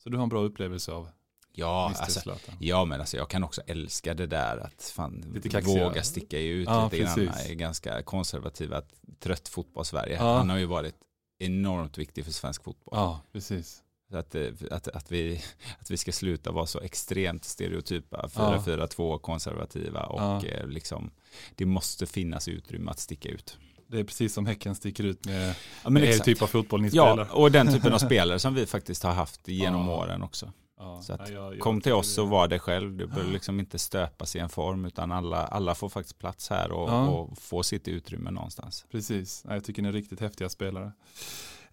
[0.03, 1.09] Så du har en bra upplevelse av
[1.57, 6.39] Ja, alltså, ja, men alltså jag kan också älska det där att fan, våga sticka
[6.39, 7.19] ut ja, lite grann.
[7.19, 8.89] Jag är ganska konservativ, att
[9.21, 10.17] trött fotboll-Sverige.
[10.17, 10.37] Ja.
[10.37, 10.95] Han har ju varit
[11.39, 12.99] enormt viktig för svensk fotboll.
[12.99, 13.83] Ja, precis.
[14.11, 15.43] Så att, eh, att, att, vi,
[15.81, 19.19] att vi ska sluta vara så extremt stereotypa, 4-4-2 ja.
[19.19, 20.45] konservativa och ja.
[20.45, 21.11] Eh, liksom,
[21.55, 23.59] det måste finnas utrymme att sticka ut.
[23.87, 26.89] Det är precis som Häcken sticker ut med, ja, med er typ av fotboll ni
[26.93, 27.37] ja, spelar.
[27.37, 30.53] och den typen av spelare som vi faktiskt har haft genom åren också.
[30.79, 32.97] Ja, så att, jag, jag, kom till oss och var det själv.
[32.97, 36.73] Du behöver liksom inte stöpas i en form utan alla, alla får faktiskt plats här
[36.73, 38.87] och, och få sitt utrymme någonstans.
[38.91, 40.93] Precis, jag tycker ni är riktigt häftiga spelare.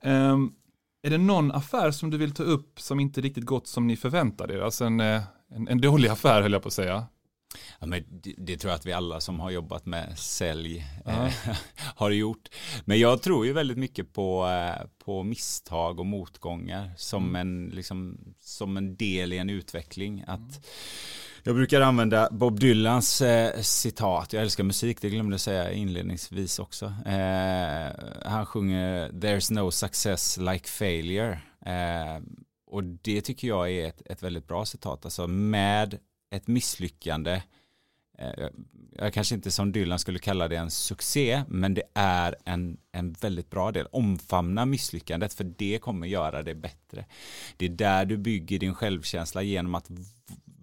[0.03, 0.55] Um,
[1.03, 3.97] är det någon affär som du vill ta upp som inte riktigt gått som ni
[3.97, 4.61] förväntade er?
[4.61, 7.05] Alltså en, eh, en, en dålig affär höll jag på att säga.
[7.79, 11.33] Ja, men det, det, tror jag att vi alla som har jobbat med sälj eh,
[11.95, 12.49] har gjort.
[12.85, 17.35] Men jag tror ju väldigt mycket på, eh, på misstag och motgångar som, mm.
[17.35, 20.23] en, liksom, som en del i en utveckling.
[20.27, 20.61] Att, mm.
[21.43, 26.59] Jag brukar använda Bob Dylans eh, citat, jag älskar musik, det glömde jag säga inledningsvis
[26.59, 26.85] också.
[26.85, 27.91] Eh,
[28.25, 31.39] han sjunger There's no success like failure.
[31.65, 32.23] Eh,
[32.67, 35.99] och det tycker jag är ett, ett väldigt bra citat, alltså med
[36.31, 37.43] ett misslyckande
[38.17, 38.49] eh,
[38.97, 43.13] jag kanske inte som Dylan skulle kalla det en succé, men det är en, en
[43.13, 43.87] väldigt bra del.
[43.91, 47.05] Omfamna misslyckandet, för det kommer göra det bättre.
[47.57, 49.89] Det är där du bygger din självkänsla genom att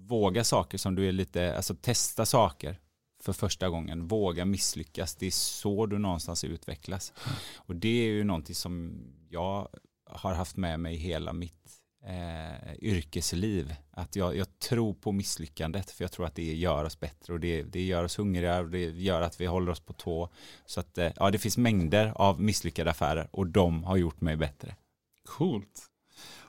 [0.08, 2.78] våga saker som du är lite, alltså testa saker
[3.22, 5.14] för första gången, våga misslyckas.
[5.14, 7.12] Det är så du någonstans utvecklas.
[7.56, 9.68] Och det är ju någonting som jag
[10.10, 13.74] har haft med mig hela mitt eh, yrkesliv.
[13.90, 17.40] Att jag, jag, tror på misslyckandet för jag tror att det gör oss bättre och
[17.40, 20.28] det, det gör oss hungriga och det gör att vi håller oss på tå.
[20.66, 24.36] Så att eh, ja, det finns mängder av misslyckade affärer och de har gjort mig
[24.36, 24.76] bättre.
[25.24, 25.88] Coolt.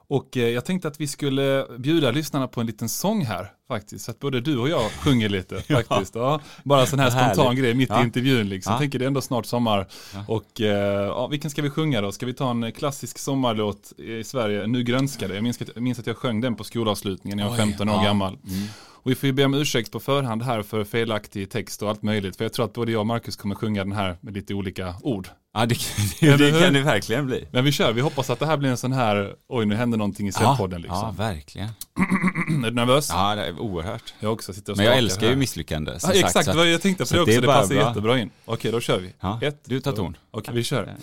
[0.09, 4.05] Och eh, jag tänkte att vi skulle bjuda lyssnarna på en liten sång här faktiskt.
[4.05, 6.15] Så att både du och jag sjunger lite faktiskt.
[6.15, 6.41] Ja.
[6.63, 8.01] Bara en sån här spontan grej mitt ja.
[8.01, 8.73] i intervjun liksom.
[8.73, 8.79] Ja.
[8.79, 9.87] Tänker det är ändå snart sommar.
[10.13, 10.23] Ja.
[10.27, 12.11] Och eh, ja, vilken ska vi sjunga då?
[12.11, 15.33] Ska vi ta en klassisk sommarlåt i Sverige, Nu grönskade.
[15.35, 18.03] Jag minns, jag minns att jag sjöng den på skolavslutningen när jag var 15 år
[18.03, 18.37] gammal.
[18.47, 18.67] Mm.
[19.01, 22.03] Och vi får ju be om ursäkt på förhand här för felaktig text och allt
[22.03, 22.35] möjligt.
[22.35, 24.95] För jag tror att både jag och Marcus kommer sjunga den här med lite olika
[25.01, 25.27] ord.
[25.53, 25.75] Ja det,
[26.19, 27.47] det, det kan det verkligen bli.
[27.51, 29.97] Men vi kör, vi hoppas att det här blir en sån här, oj nu händer
[29.97, 30.97] någonting i cellpodden liksom.
[30.97, 31.69] Ja, verkligen.
[32.65, 33.09] är du nervös?
[33.09, 34.13] Ja, det är oerhört.
[34.19, 35.29] Jag också sitter och Men jag älskar här.
[35.29, 35.91] ju misslyckande.
[36.01, 37.87] Ja, exakt, sagt, vad jag tänkte på det också, det, det passar bra.
[37.87, 38.29] jättebra in.
[38.45, 39.13] Okej, då kör vi.
[39.19, 40.17] Ja, Ett, du tar ton.
[40.31, 40.95] Okej, vi kör.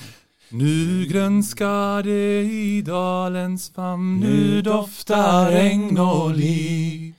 [0.48, 7.14] Nu grönskar det i dalens famn, nu doftar regn och liv.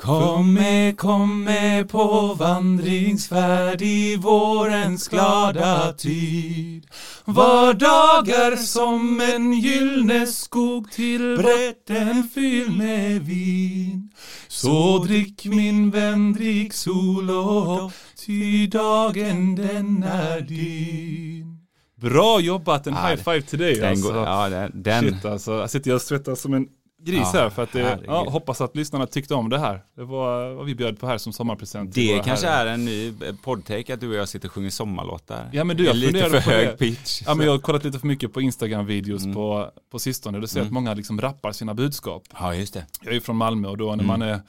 [0.00, 6.86] Kom med, kom med på vandringsfärd i vårens glada tid.
[7.24, 14.10] Var dagar som en gyllne skog till bredden fylld med vin.
[14.48, 17.92] Så drick min vän, drick sol och
[18.26, 21.60] ty dagen den är din.
[22.00, 24.14] Bra jobbat, en ja, high five till dig den, alltså.
[24.14, 25.04] Ja, den.
[25.04, 26.66] Shit alltså, jag sitter och svettas som en
[27.04, 29.82] gris här för att det, ja, hoppas att lyssnarna tyckte om det här.
[29.96, 31.94] Det var vad vi bjöd på här som sommarpresent.
[31.94, 32.66] Det kanske här.
[32.66, 35.50] är en ny poddtake att du och jag sitter och sjunger sommarlåtar.
[35.52, 36.76] Ja men du, jag lite för hög det.
[36.76, 37.22] pitch.
[37.26, 39.34] Ja men jag har kollat lite för mycket på Instagram-videos mm.
[39.34, 40.40] på, på sistone.
[40.40, 40.66] Du ser mm.
[40.66, 42.22] att många liksom rappar sina budskap.
[42.38, 42.86] Ja just det.
[43.00, 44.06] Jag är ju från Malmö och då när mm.
[44.06, 44.40] man är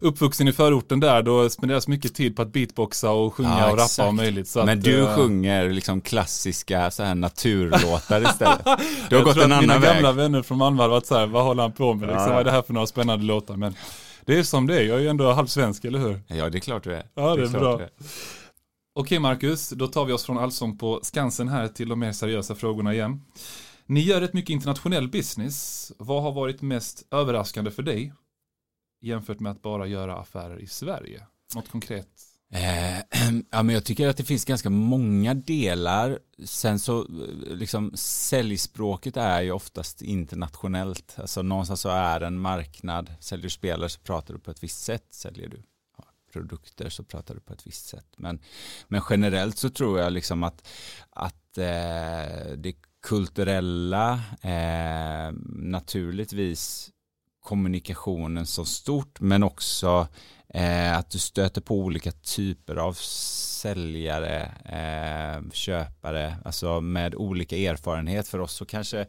[0.00, 3.78] uppvuxen i förorten där, då spenderas mycket tid på att beatboxa och sjunga ja, och
[3.78, 4.48] rappa och möjligt.
[4.48, 5.16] Så Men att, du äh...
[5.16, 8.60] sjunger liksom klassiska så här naturlåtar istället.
[9.10, 9.80] Du har gått en annan väg.
[9.80, 12.08] mina gamla vänner från Malmö har varit så här, vad håller han på med?
[12.08, 12.30] Liksom, ja.
[12.30, 13.56] Vad är det här för några spännande låtar?
[13.56, 13.74] Men
[14.24, 16.20] det är som det är, jag är ju ändå halvsvensk, eller hur?
[16.26, 17.06] Ja, det är klart du är.
[17.14, 17.80] Ja, det är, det är bra.
[18.94, 22.54] Okej Marcus, då tar vi oss från Allsång på Skansen här till de mer seriösa
[22.54, 23.20] frågorna igen.
[23.86, 25.92] Ni gör ett mycket internationell business.
[25.98, 28.12] Vad har varit mest överraskande för dig
[29.00, 31.26] jämfört med att bara göra affärer i Sverige?
[31.54, 32.08] Något konkret?
[32.50, 32.98] Eh,
[33.50, 36.18] ja, men jag tycker att det finns ganska många delar.
[36.44, 37.06] Sen så, eh,
[37.56, 41.14] liksom säljspråket är ju oftast internationellt.
[41.18, 43.12] Alltså någonstans så är en marknad.
[43.20, 45.06] Säljer du spelare så pratar du på ett visst sätt.
[45.10, 45.62] Säljer du
[45.98, 48.14] ja, produkter så pratar du på ett visst sätt.
[48.16, 48.40] Men,
[48.88, 50.68] men generellt så tror jag liksom att,
[51.10, 56.92] att eh, det kulturella eh, naturligtvis
[57.48, 60.08] kommunikationen som stort men också
[60.54, 68.28] eh, att du stöter på olika typer av säljare, eh, köpare, alltså med olika erfarenhet.
[68.28, 69.06] För oss så kanske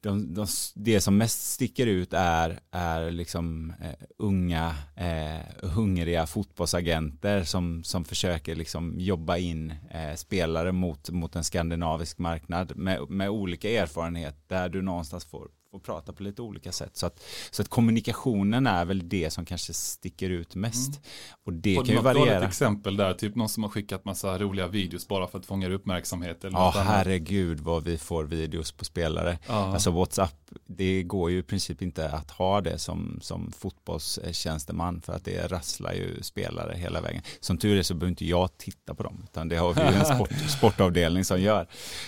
[0.00, 7.44] de, de, det som mest sticker ut är, är liksom eh, unga, eh, hungriga fotbollsagenter
[7.44, 13.30] som, som försöker liksom jobba in eh, spelare mot, mot en skandinavisk marknad med, med
[13.30, 16.96] olika erfarenhet där du någonstans får och prata på lite olika sätt.
[16.96, 20.88] Så att, så att kommunikationen är väl det som kanske sticker ut mest.
[20.88, 21.00] Mm.
[21.44, 22.38] Och det och kan ju variera.
[22.38, 25.68] ett exempel där, typ någon som har skickat massa roliga videos bara för att fånga
[25.68, 26.44] uppmärksamhet.
[26.44, 29.38] Eller ja, herregud vad vi får videos på spelare.
[29.46, 29.54] Ja.
[29.54, 35.12] Alltså WhatsApp, det går ju i princip inte att ha det som, som fotbollstjänsteman för
[35.12, 37.22] att det rasslar ju spelare hela vägen.
[37.40, 39.86] Som tur är så behöver inte jag titta på dem, utan det har vi ju
[39.86, 41.60] en sport, sportavdelning som gör.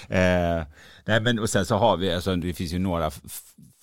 [0.08, 0.62] Eh,
[1.04, 3.10] nej, men och sen så har vi, alltså det finns ju några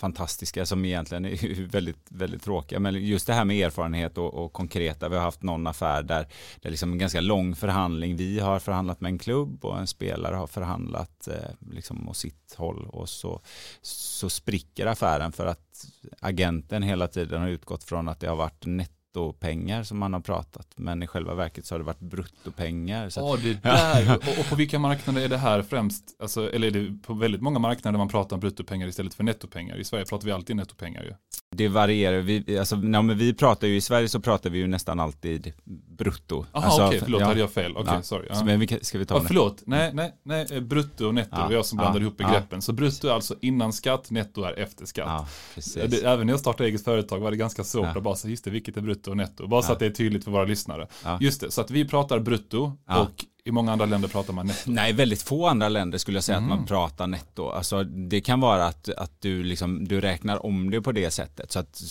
[0.00, 2.80] fantastiska som egentligen är väldigt, väldigt tråkiga.
[2.80, 5.08] Men just det här med erfarenhet och, och konkreta.
[5.08, 6.26] Vi har haft någon affär där
[6.60, 8.16] det är liksom en ganska lång förhandling.
[8.16, 12.54] Vi har förhandlat med en klubb och en spelare har förhandlat eh, liksom åt sitt
[12.56, 13.40] håll och så,
[13.82, 15.86] så spricker affären för att
[16.20, 20.20] agenten hela tiden har utgått från att det har varit netto nettopengar som man har
[20.20, 23.10] pratat, men i själva verket så har det varit bruttopengar.
[23.16, 24.16] Ja, oh, det där.
[24.16, 26.16] och, och, på vilka marknader är det här främst?
[26.18, 29.76] Alltså, eller är det på väldigt många marknader man pratar om bruttopengar istället för nettopengar?
[29.76, 31.14] I Sverige pratar vi alltid nettopengar ju.
[31.56, 32.18] Det varierar.
[32.18, 35.52] Vi, alltså, ja, men vi pratar ju i Sverige så pratar vi ju nästan alltid
[35.98, 36.46] brutto.
[36.52, 37.72] Jaha, alltså, okej, okay, förlåt, ja, hade jag fel.
[37.72, 38.02] Okej, okay, ja.
[38.02, 38.26] sorry.
[38.30, 38.44] Ja.
[38.44, 41.44] Men vi, ska vi ta ja, förlåt, nej, nej, nej, eh, brutto och netto, ja,
[41.44, 42.62] var jag som blandade ihop begreppen.
[42.62, 45.28] Så brutto är alltså innan skatt, netto är efter skatt.
[45.74, 48.44] Det, även när jag startade eget företag var det ganska svårt att bara säga, just
[48.44, 49.46] det, vilket är brutto och netto?
[49.46, 50.86] Bara så att det är tydligt för våra lyssnare.
[51.20, 54.70] Just det, så att vi pratar brutto och i många andra länder pratar man netto.
[54.70, 56.44] Nej, väldigt få andra länder skulle jag säga mm.
[56.44, 56.66] att man mhm.
[56.66, 57.48] pratar netto.
[57.48, 61.52] Alltså, det kan vara att, att du, liksom, du räknar om det på det sättet.
[61.52, 61.82] Så att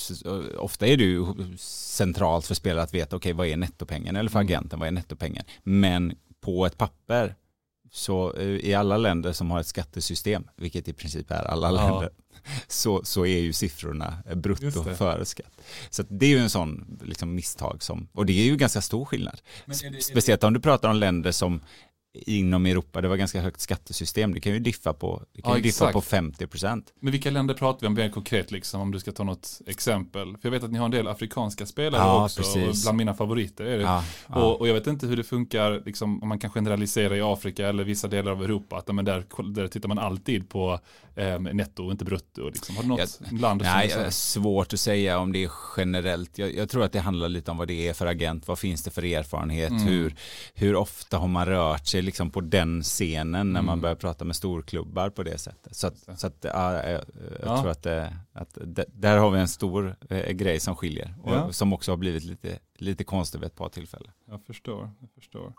[0.58, 1.26] ofta är det ju
[1.60, 4.16] centralt för spelare att veta, okej, okay, vad är nettopengen?
[4.16, 4.48] Eller för mm.
[4.48, 5.44] agenten, vad är nettopengen?
[5.64, 7.36] Men på ett papper
[7.96, 11.90] så eh, i alla länder som har ett skattesystem, vilket i princip är alla ja.
[11.90, 12.10] länder,
[12.68, 15.62] så, så är ju siffrorna brutto före skatt.
[15.90, 19.06] Så det är ju en sån liksom, misstag som, och det är ju ganska stor
[19.06, 19.42] skillnad.
[19.66, 21.62] Det, Speciellt om du pratar om länder som
[22.16, 24.34] inom Europa, det var ganska högt skattesystem.
[24.34, 27.54] Det kan ju diffa på, det kan ja, ju diffa på 50% Men vilka länder
[27.54, 30.38] pratar vi om mer konkret, liksom, om du ska ta något exempel?
[30.38, 32.68] För jag vet att ni har en del afrikanska spelare ja, också, precis.
[32.68, 33.84] och bland mina favoriter är det.
[33.84, 37.22] Ja, och, och, jag vet inte hur det funkar, liksom, om man kan generalisera i
[37.22, 39.24] Afrika eller vissa delar av Europa, att men där,
[39.54, 40.80] där tittar man alltid på
[41.16, 42.50] eh, netto och inte brutto.
[42.50, 42.76] Liksom.
[42.76, 46.38] Har du något jag, land nej, är svårt att säga om det är generellt.
[46.38, 48.84] Jag, jag, tror att det handlar lite om vad det är för agent, vad finns
[48.84, 49.84] det för erfarenhet, mm.
[49.84, 50.16] hur,
[50.54, 53.66] hur ofta har man rört sig liksom på den scenen när mm.
[53.66, 55.76] man börjar prata med storklubbar på det sättet.
[55.76, 57.02] Så att, så att ja, jag,
[57.44, 57.62] ja.
[57.62, 61.34] tror att, det, att det, där har vi en stor eh, grej som skiljer och
[61.34, 61.52] ja.
[61.52, 64.12] som också har blivit lite, lite konstigt vid ett par tillfällen.
[64.26, 65.54] Jag förstår, jag förstår.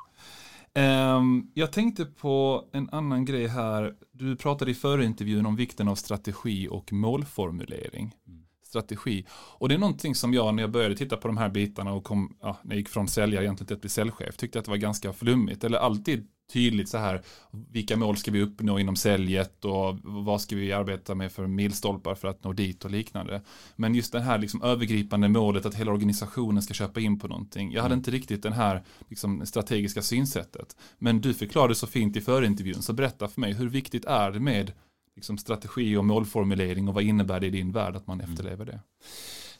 [0.74, 3.94] Um, jag tänkte på en annan grej här.
[4.12, 8.14] Du pratade i förra intervjun om vikten av strategi och målformulering.
[8.28, 9.24] Mm strategi.
[9.30, 12.04] Och det är någonting som jag när jag började titta på de här bitarna och
[12.04, 14.70] kom, ja, när jag gick från säljare egentligen till att bli säljchef, tyckte att det
[14.70, 15.64] var ganska flummigt.
[15.64, 20.56] Eller alltid tydligt så här, vilka mål ska vi uppnå inom säljet och vad ska
[20.56, 23.42] vi arbeta med för milstolpar för att nå dit och liknande.
[23.76, 27.72] Men just det här liksom övergripande målet att hela organisationen ska köpa in på någonting.
[27.72, 28.00] Jag hade mm.
[28.00, 30.76] inte riktigt den här liksom, strategiska synsättet.
[30.98, 34.40] Men du förklarade så fint i förintervjun, så berätta för mig, hur viktigt är det
[34.40, 34.72] med
[35.16, 38.32] liksom, strategi och målformulering och vad innebär det i din värld att man mm.
[38.32, 38.80] efterlever det?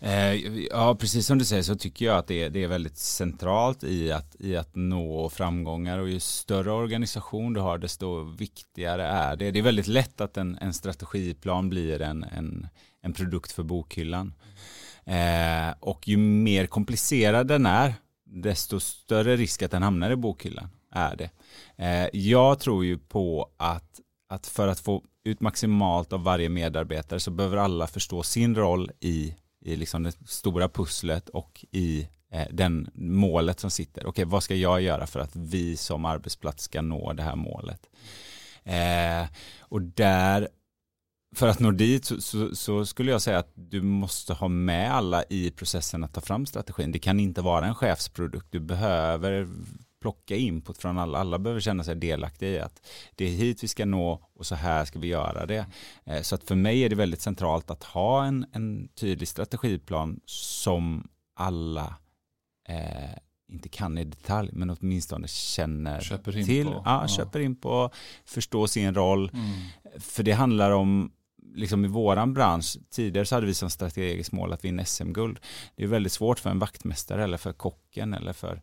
[0.00, 0.34] Eh,
[0.70, 3.84] ja, precis som du säger så tycker jag att det är, det är väldigt centralt
[3.84, 9.36] i att, i att nå framgångar och ju större organisation du har desto viktigare är
[9.36, 9.50] det.
[9.50, 12.68] Det är väldigt lätt att en, en strategiplan blir en, en,
[13.02, 14.34] en produkt för bokhyllan.
[15.04, 17.94] Eh, och ju mer komplicerad den är
[18.26, 21.30] desto större risk att den hamnar i bokhyllan är det.
[21.76, 27.20] Eh, jag tror ju på att, att för att få ut maximalt av varje medarbetare
[27.20, 29.34] så behöver alla förstå sin roll i
[29.66, 34.00] i liksom det stora pusslet och i eh, den målet som sitter.
[34.00, 37.36] Okej, okay, vad ska jag göra för att vi som arbetsplats ska nå det här
[37.36, 37.86] målet?
[38.64, 39.28] Eh,
[39.60, 40.48] och där,
[41.36, 44.94] för att nå dit så, så, så, skulle jag säga att du måste ha med
[44.94, 46.92] alla i processen att ta fram strategin.
[46.92, 48.46] Det kan inte vara en chefsprodukt.
[48.50, 49.48] Du behöver
[50.06, 51.18] plocka input från alla.
[51.18, 54.54] Alla behöver känna sig delaktiga i att det är hit vi ska nå och så
[54.54, 55.66] här ska vi göra det.
[56.04, 60.20] Eh, så att för mig är det väldigt centralt att ha en, en tydlig strategiplan
[60.24, 61.94] som alla
[62.68, 66.66] eh, inte kan i detalj, men åtminstone känner köper in till.
[66.66, 66.82] På.
[66.84, 67.90] Ja, köper in på,
[68.24, 69.30] förstår sin roll.
[69.34, 69.52] Mm.
[70.00, 71.12] För det handlar om
[71.54, 75.38] liksom i våran bransch, tidigare så hade vi som strategiskt mål att vinna SM-guld.
[75.76, 78.62] Det är väldigt svårt för en vaktmästare eller för kocken eller för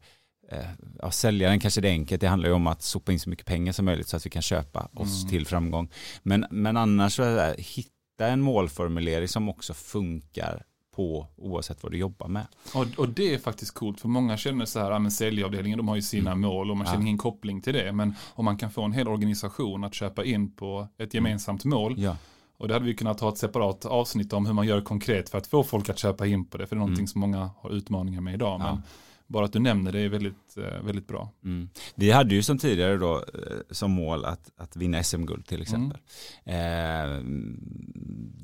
[1.02, 3.46] ja, säljaren kanske det är enkelt, det handlar ju om att sopa in så mycket
[3.46, 5.30] pengar som möjligt så att vi kan köpa oss mm.
[5.30, 5.90] till framgång.
[6.24, 10.64] Men, men annars så är det, hitta en målformulering som också funkar
[10.96, 12.46] på oavsett vad du jobbar med.
[12.74, 15.88] Och, och det är faktiskt coolt för många känner så här, ja, men säljavdelningen de
[15.88, 16.42] har ju sina mm.
[16.42, 17.02] mål och man känner ja.
[17.02, 17.92] ingen koppling till det.
[17.92, 21.26] Men om man kan få en hel organisation att köpa in på ett mm.
[21.26, 21.96] gemensamt mål.
[21.98, 22.18] Ja.
[22.58, 25.38] Och det hade vi kunnat ha ett separat avsnitt om hur man gör konkret för
[25.38, 26.68] att få folk att köpa in på det.
[26.68, 27.08] För det är någonting mm.
[27.08, 28.60] som många har utmaningar med idag.
[28.60, 28.82] Men
[29.28, 31.32] bara att du nämner det är väldigt, eh, väldigt bra.
[31.44, 31.70] Mm.
[31.96, 36.00] Vi hade ju som tidigare då eh, som mål att, att vinna SM-guld till exempel.
[36.46, 37.04] Mm.
[37.04, 37.24] Eh,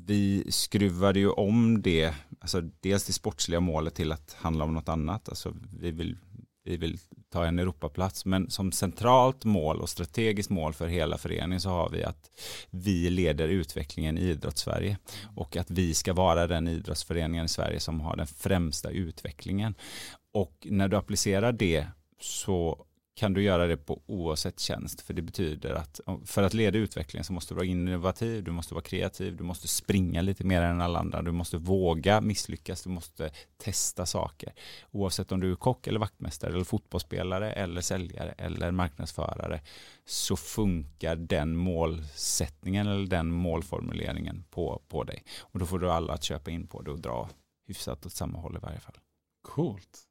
[0.06, 4.88] vi skruvade ju om det, alltså dels det sportsliga målet till att handla om något
[4.88, 5.28] annat.
[5.28, 6.16] Alltså vi vill,
[6.64, 6.98] vi vill
[7.32, 11.90] ta en Europaplats, men som centralt mål och strategiskt mål för hela föreningen så har
[11.90, 12.30] vi att
[12.70, 14.98] vi leder utvecklingen i idrottssverige
[15.36, 19.74] och att vi ska vara den idrottsföreningen i Sverige som har den främsta utvecklingen.
[20.32, 21.86] Och när du applicerar det
[22.20, 22.86] så
[23.20, 25.00] kan du göra det på oavsett tjänst.
[25.00, 28.74] För det betyder att för att leda utvecklingen så måste du vara innovativ, du måste
[28.74, 32.90] vara kreativ, du måste springa lite mer än alla andra, du måste våga misslyckas, du
[32.90, 34.52] måste testa saker.
[34.90, 39.60] Oavsett om du är kock eller vaktmästare eller fotbollsspelare eller säljare eller marknadsförare
[40.04, 45.24] så funkar den målsättningen eller den målformuleringen på, på dig.
[45.40, 47.28] Och då får du alla att köpa in på det och dra
[47.66, 48.98] hyfsat åt samma håll i varje fall.
[49.42, 50.09] Coolt.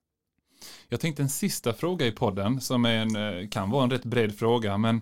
[0.89, 4.05] Jag tänkte en sista fråga i podden som är en, eh, kan vara en rätt
[4.05, 5.01] bred fråga, men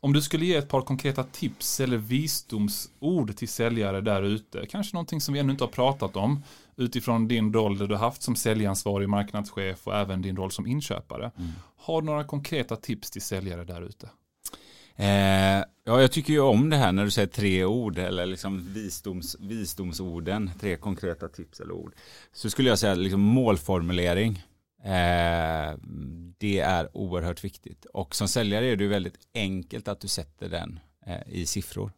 [0.00, 4.96] om du skulle ge ett par konkreta tips eller visdomsord till säljare där ute, kanske
[4.96, 6.42] någonting som vi ännu inte har pratat om,
[6.76, 11.30] utifrån din roll där du haft som säljansvarig marknadschef och även din roll som inköpare.
[11.38, 11.50] Mm.
[11.76, 14.10] Har du några konkreta tips till säljare där ute?
[14.96, 18.74] Eh, ja, jag tycker ju om det här när du säger tre ord eller liksom
[18.74, 21.94] visdoms, visdomsorden, tre konkreta tips eller ord.
[22.32, 24.42] Så skulle jag säga liksom målformulering.
[24.84, 25.76] Eh,
[26.38, 27.84] det är oerhört viktigt.
[27.84, 31.92] Och som säljare är det väldigt enkelt att du sätter den eh, i siffror.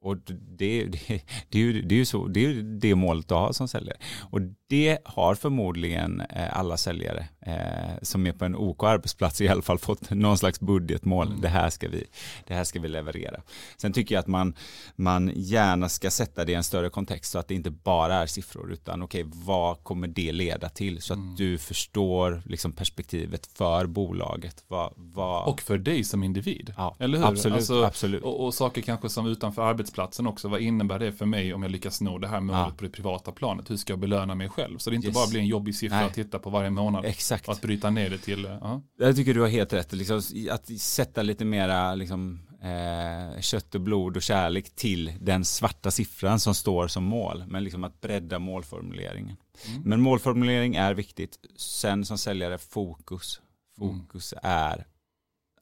[0.00, 3.34] Och det, det, det, är ju, det är ju så, det är det målet du
[3.34, 3.96] har som säljare.
[4.30, 9.48] Och det har förmodligen eh, alla säljare eh, som är på en OK arbetsplats i
[9.48, 11.26] alla fall fått någon slags budgetmål.
[11.26, 11.40] Mm.
[11.40, 12.04] Det, här ska vi,
[12.46, 13.40] det här ska vi leverera.
[13.76, 14.54] Sen tycker jag att man,
[14.96, 18.26] man gärna ska sätta det i en större kontext så att det inte bara är
[18.26, 21.02] siffror utan okej, okay, vad kommer det leda till?
[21.02, 21.36] Så att mm.
[21.36, 24.64] du förstår liksom perspektivet för bolaget.
[24.68, 25.48] Vad, vad...
[25.48, 26.74] Och för dig som individ.
[26.76, 27.26] Ja, eller hur?
[27.26, 28.22] Absolut, alltså, absolut.
[28.22, 30.48] Och, och, saker kanske som utanför arbetsplatsen också.
[30.48, 32.74] Vad innebär det för mig om jag lyckas nå det här målet ja.
[32.76, 33.70] på det privata planet?
[33.70, 34.78] Hur ska jag belöna mig själv?
[34.78, 35.14] Så det inte yes.
[35.14, 36.06] bara blir en jobbig siffra Nej.
[36.06, 37.04] att titta på varje månad.
[37.04, 37.48] Exakt.
[37.48, 38.46] Och att bryta ner det till.
[38.46, 38.78] Uh.
[38.98, 39.92] Jag tycker du har helt rätt.
[39.92, 45.90] Liksom, att sätta lite mera liksom, eh, kött och blod och kärlek till den svarta
[45.90, 47.44] siffran som står som mål.
[47.48, 49.36] Men liksom att bredda målformuleringen.
[49.68, 49.82] Mm.
[49.84, 51.38] Men målformulering är viktigt.
[51.56, 53.40] Sen som säljare fokus.
[53.78, 54.40] Fokus mm.
[54.44, 54.86] är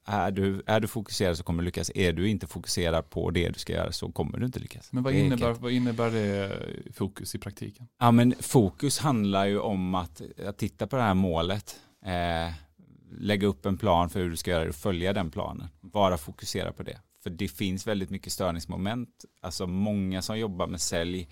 [0.07, 1.91] är du, är du fokuserad så kommer du lyckas.
[1.95, 4.93] Är du inte fokuserad på det du ska göra så kommer du inte lyckas.
[4.93, 6.59] Men vad innebär, vad innebär det
[6.93, 7.87] fokus i praktiken?
[7.99, 11.79] Ja, men fokus handlar ju om att, att titta på det här målet.
[12.05, 12.53] Eh,
[13.19, 15.67] lägga upp en plan för hur du ska göra det och följa den planen.
[15.81, 16.97] Vara fokuserad på det.
[17.23, 19.09] För det finns väldigt mycket störningsmoment.
[19.41, 21.29] Alltså många som jobbar med sälj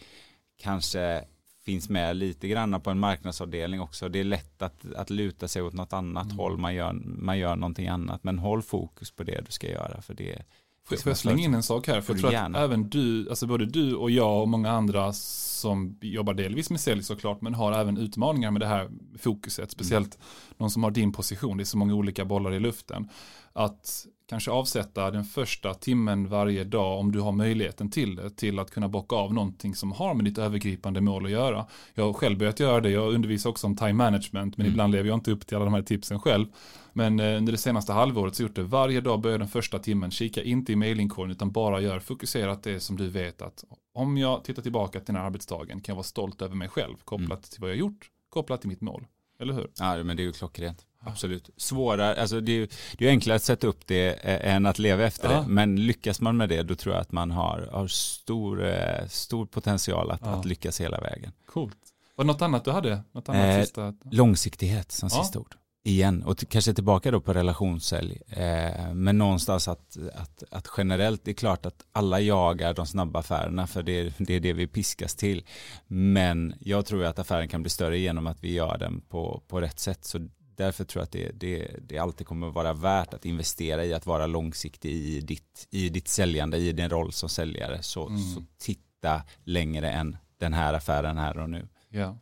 [0.58, 1.26] kanske
[1.66, 4.10] finns med lite grann på en marknadsavdelning också.
[4.10, 6.38] Det är lätt att, att luta sig åt något annat mm.
[6.38, 6.58] håll.
[6.58, 8.24] Man gör, man gör någonting annat.
[8.24, 10.02] Men håll fokus på det du ska göra.
[10.02, 10.44] För det,
[10.90, 12.02] Får jag slänga in en sak här?
[12.02, 12.58] För jag tror gärna.
[12.58, 16.80] att även du, alltså både du och jag och många andra som jobbar delvis med
[16.80, 19.72] sälj såklart, men har även utmaningar med det här fokuset.
[19.72, 20.28] Speciellt mm.
[20.58, 23.10] någon som har din position, det är så många olika bollar i luften.
[23.54, 28.60] Att kanske avsätta den första timmen varje dag om du har möjligheten till det till
[28.60, 31.66] att kunna bocka av någonting som har med ditt övergripande mål att göra.
[31.94, 34.74] Jag har själv börjat göra det, jag undervisar också om time management men mm.
[34.74, 36.48] ibland lever jag inte upp till alla de här tipsen själv.
[36.94, 40.12] Men eh, under det senaste halvåret så gjort det varje dag börjar den första timmen,
[40.12, 43.64] kika inte i mailinkorgen utan bara gör fokuserat det som du vet att
[43.94, 46.96] om jag tittar tillbaka till den här arbetsdagen kan jag vara stolt över mig själv
[47.04, 47.42] kopplat mm.
[47.42, 49.08] till vad jag gjort, kopplat till mitt mål.
[49.40, 49.72] Eller hur?
[49.80, 50.86] Ja, men det är ju klockrent.
[51.06, 51.50] Absolut.
[51.58, 55.32] Svårare, alltså det är, det är enklare att sätta upp det än att leva efter
[55.32, 55.40] ja.
[55.40, 55.48] det.
[55.48, 59.46] Men lyckas man med det då tror jag att man har, har stor, eh, stor
[59.46, 60.28] potential att, ja.
[60.28, 61.32] att lyckas hela vägen.
[61.46, 61.78] Coolt.
[62.16, 63.02] Var det något annat du hade?
[63.12, 63.94] Något annat eh, sista?
[64.12, 65.24] Långsiktighet som ja.
[65.24, 65.56] sista ord.
[65.88, 68.22] Igen, och kanske tillbaka då på relationssälj.
[68.28, 73.20] Eh, men någonstans att, att, att generellt, det är klart att alla jagar de snabba
[73.20, 75.46] affärerna för det, det är det vi piskas till.
[75.88, 79.62] Men jag tror att affären kan bli större genom att vi gör den på, på
[79.62, 80.06] rätt sätt.
[80.06, 80.28] Så
[80.58, 84.06] därför tror jag att det, det, det alltid kommer vara värt att investera i att
[84.06, 87.84] vara långsiktig i ditt, i ditt säljande, i din roll som säljare.
[87.84, 88.20] Så, mm.
[88.20, 91.68] så titta längre än den här affären här och nu.
[91.90, 92.18] Ja.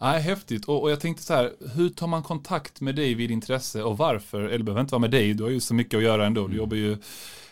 [0.00, 0.64] Nej, häftigt.
[0.64, 3.98] Och, och, jag tänkte så här, hur tar man kontakt med dig vid intresse och
[3.98, 4.42] varför?
[4.42, 6.40] Eller behöver inte vara med dig, du har ju så mycket att göra ändå.
[6.40, 6.56] Du mm.
[6.56, 6.98] jobbar ju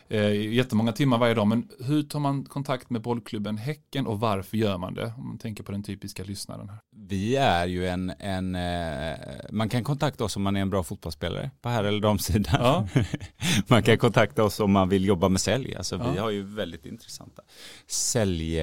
[0.08, 1.46] eh, jättemånga timmar varje dag.
[1.46, 5.12] Men hur tar man kontakt med bollklubben Häcken och varför gör man det?
[5.16, 6.68] Om man tänker på den typiska lyssnaren.
[6.68, 6.78] här.
[6.96, 9.18] Vi är ju en, en eh,
[9.50, 12.60] man kan kontakta oss om man är en bra fotbollsspelare på här eller damsidan.
[12.60, 12.88] Ja.
[13.66, 15.74] man kan kontakta oss om man vill jobba med sälj.
[15.76, 16.10] Alltså, ja.
[16.10, 17.42] Vi har ju väldigt intressanta
[17.86, 18.60] sälj,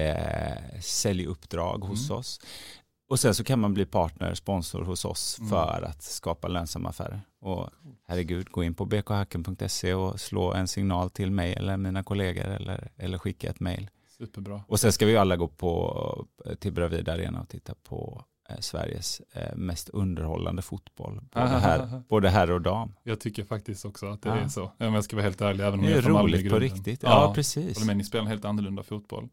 [0.80, 2.18] säljuppdrag hos mm.
[2.18, 2.40] oss.
[3.12, 5.50] Och sen så kan man bli partner, sponsor hos oss mm.
[5.50, 7.20] för att skapa lönsamma affärer.
[7.40, 7.70] Och
[8.06, 12.90] herregud, gå in på bkhacken.se och slå en signal till mig eller mina kollegor eller,
[12.96, 13.90] eller skicka ett mail.
[14.18, 14.62] Superbra.
[14.68, 16.26] Och sen ska vi alla gå på,
[16.58, 21.20] till Bravida Arena och titta på eh, Sveriges eh, mest underhållande fotboll.
[21.32, 22.94] Både, här, både herr och dam.
[23.02, 24.36] Jag tycker faktiskt också att det ja.
[24.36, 24.72] är så.
[24.78, 25.64] Om jag ska vara helt ärlig.
[25.64, 27.02] Även om det är roligt på riktigt.
[27.02, 27.84] Ja, ja precis.
[27.84, 29.28] Men ni spelar en helt annorlunda fotboll.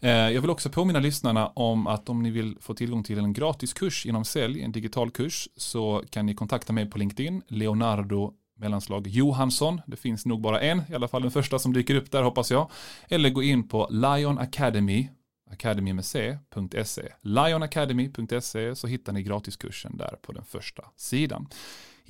[0.00, 3.32] Eh, jag vill också påminna lyssnarna om att om ni vill få tillgång till en
[3.32, 8.34] gratis kurs inom sälj, en digital kurs, så kan ni kontakta mig på LinkedIn, Leonardo
[8.58, 9.80] mellanslag Johansson.
[9.86, 12.50] Det finns nog bara en, i alla fall den första som dyker upp där hoppas
[12.50, 12.70] jag.
[13.08, 15.08] Eller gå in på Lion Academy,
[15.50, 17.02] Academy med C.se.
[17.20, 21.48] Lionacademy.se så hittar ni gratiskursen där på den första sidan.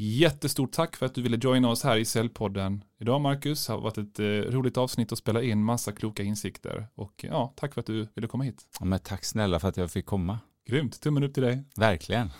[0.01, 3.67] Jättestort tack för att du ville joina oss här i Cellpodden idag Marcus.
[3.67, 6.87] Det har varit ett eh, roligt avsnitt att spela in, massa kloka insikter.
[6.95, 8.63] Och ja, tack för att du ville komma hit.
[8.81, 10.39] Ja, men tack snälla för att jag fick komma.
[10.67, 11.65] Grymt, tummen upp till dig.
[11.77, 12.31] Verkligen.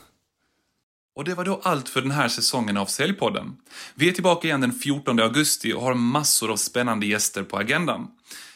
[1.17, 3.57] Och det var då allt för den här säsongen av Säljpodden.
[3.95, 8.11] Vi är tillbaka igen den 14 augusti och har massor av spännande gäster på agendan.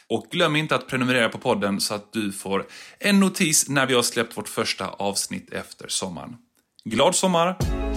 [0.07, 2.65] Och glöm inte att prenumerera på podden så att du får
[2.99, 6.37] en notis när vi har släppt vårt första avsnitt efter sommaren.
[6.85, 7.92] Glad sommar!